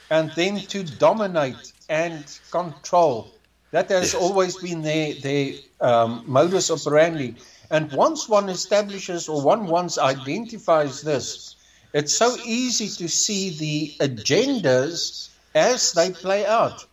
[0.10, 3.32] and then to dominate and control.
[3.72, 4.22] That has yes.
[4.22, 7.36] always been their, their um, modus operandi.
[7.70, 11.56] And once one establishes or one once identifies this,
[11.94, 16.86] it's so easy to see the agendas as they play out.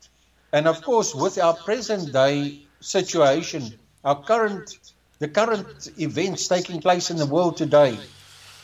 [0.53, 4.79] And of course, with our present day situation, our current
[5.19, 7.99] the current events taking place in the world today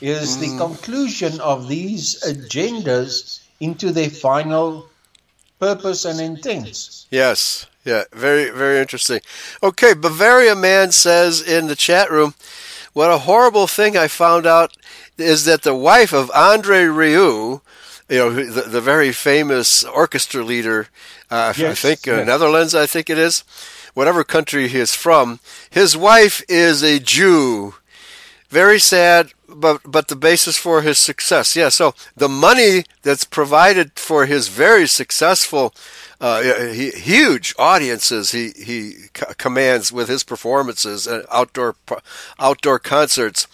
[0.00, 0.40] is mm.
[0.40, 4.88] the conclusion of these agendas into their final
[5.58, 7.06] purpose and intent.
[7.10, 7.66] Yes.
[7.84, 9.20] Yeah, very, very interesting.
[9.62, 12.34] Okay, Bavaria Man says in the chat room,
[12.92, 14.76] what a horrible thing I found out
[15.16, 17.60] is that the wife of Andre Rieu,
[18.08, 20.88] you know, the, the very famous orchestra leader,
[21.30, 22.26] uh, yes, I think uh, yes.
[22.26, 23.42] Netherlands, I think it is,
[23.94, 25.40] whatever country he is from,
[25.70, 27.74] his wife is a Jew.
[28.48, 31.56] Very sad, but but the basis for his success.
[31.56, 35.74] Yeah, so the money that's provided for his very successful,
[36.20, 41.76] uh, huge audiences he he commands with his performances and outdoor
[42.38, 43.46] outdoor concerts.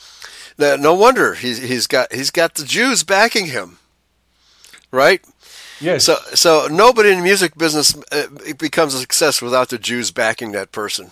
[0.59, 3.79] No wonder he's he's got he's got the Jews backing him,
[4.91, 5.23] right?
[5.81, 6.05] Yes.
[6.05, 8.27] So, so nobody in the music business uh,
[8.59, 11.11] becomes a success without the Jews backing that person.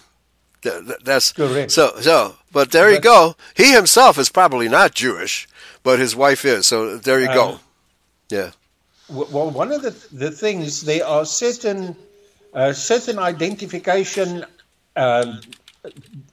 [1.05, 1.71] That's correct.
[1.71, 3.37] So, so, but there you go.
[3.55, 5.47] He himself is probably not Jewish,
[5.85, 6.67] but his wife is.
[6.67, 7.61] So there you um, go.
[8.31, 8.51] Yeah.
[9.09, 11.95] Well, one of the the things there are certain
[12.53, 14.45] uh, certain identification
[14.97, 15.41] um,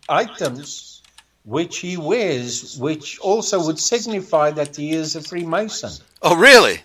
[0.09, 1.01] items
[1.45, 5.91] which he wears, which also would signify that he is a Freemason.
[6.21, 6.79] Oh, really?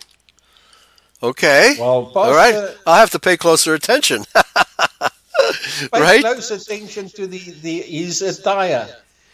[1.22, 1.76] Okay.
[1.78, 2.76] Well, all right.
[2.86, 4.24] I'll have to pay closer attention.
[4.34, 6.20] pay right?
[6.20, 8.88] close attention to the, the his attire.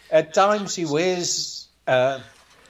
[0.09, 2.19] At times, he wears uh,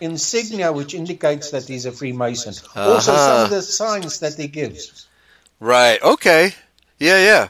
[0.01, 2.53] insignia, which indicates that he's a Freemason.
[2.53, 2.93] Uh-huh.
[2.93, 5.07] Also, some of the signs that he gives.
[5.59, 6.01] Right.
[6.01, 6.53] Okay.
[6.99, 7.23] Yeah.
[7.23, 7.49] Yeah.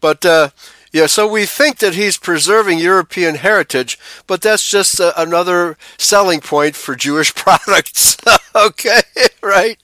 [0.00, 0.24] But.
[0.24, 0.50] Uh,
[0.92, 3.96] yeah, so we think that he's preserving European heritage,
[4.26, 8.16] but that's just a, another selling point for Jewish products.
[8.56, 9.02] okay,
[9.40, 9.78] right?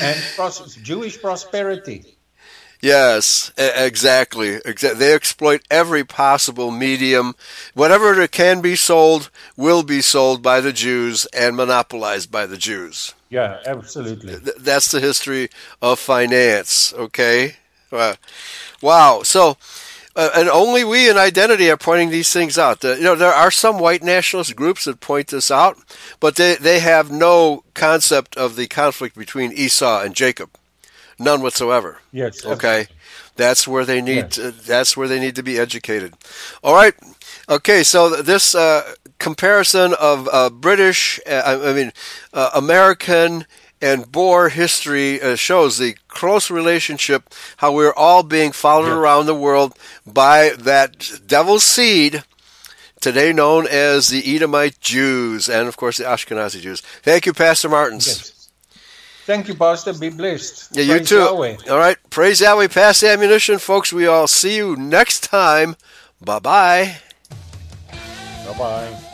[0.00, 2.16] And pros- Jewish prosperity.
[2.80, 4.58] Yes, exactly.
[4.58, 7.36] They exploit every possible medium.
[7.74, 13.14] Whatever can be sold will be sold by the Jews and monopolized by the Jews.
[13.30, 14.34] Yeah, absolutely.
[14.58, 15.48] That's the history
[15.80, 16.92] of finance.
[16.92, 17.54] Okay.
[17.92, 18.16] Uh,
[18.80, 19.20] wow.
[19.22, 19.56] So
[20.14, 22.84] uh, and only we in identity are pointing these things out.
[22.84, 25.78] Uh, you know, there are some white nationalist groups that point this out,
[26.20, 30.50] but they, they have no concept of the conflict between Esau and Jacob,
[31.18, 32.00] none whatsoever.
[32.12, 32.44] Yes.
[32.44, 32.86] Okay,
[33.36, 34.16] that's where they need.
[34.16, 34.34] Yes.
[34.36, 36.14] To, that's where they need to be educated.
[36.62, 36.94] All right.
[37.48, 41.92] Okay, so this uh, comparison of uh, British, uh, I mean,
[42.32, 43.46] uh, American
[43.82, 48.98] and Boer history uh, shows the close relationship, how we're all being followed yeah.
[48.98, 49.76] around the world
[50.06, 52.22] by that devil's seed,
[53.00, 56.80] today known as the Edomite Jews, and of course the Ashkenazi Jews.
[56.80, 58.06] Thank you, Pastor Martens.
[58.06, 58.32] Yes.
[59.24, 59.92] Thank you, Pastor.
[59.92, 60.76] Be blessed.
[60.76, 61.18] Yeah, you Praise too.
[61.18, 61.56] Yahweh.
[61.70, 61.96] All right.
[62.10, 62.68] Praise Yahweh.
[62.68, 63.92] Pass the ammunition, folks.
[63.92, 65.76] We all see you next time.
[66.20, 66.96] Bye bye.
[68.46, 69.11] Bye bye.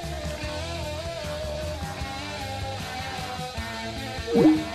[4.39, 4.67] Yeah.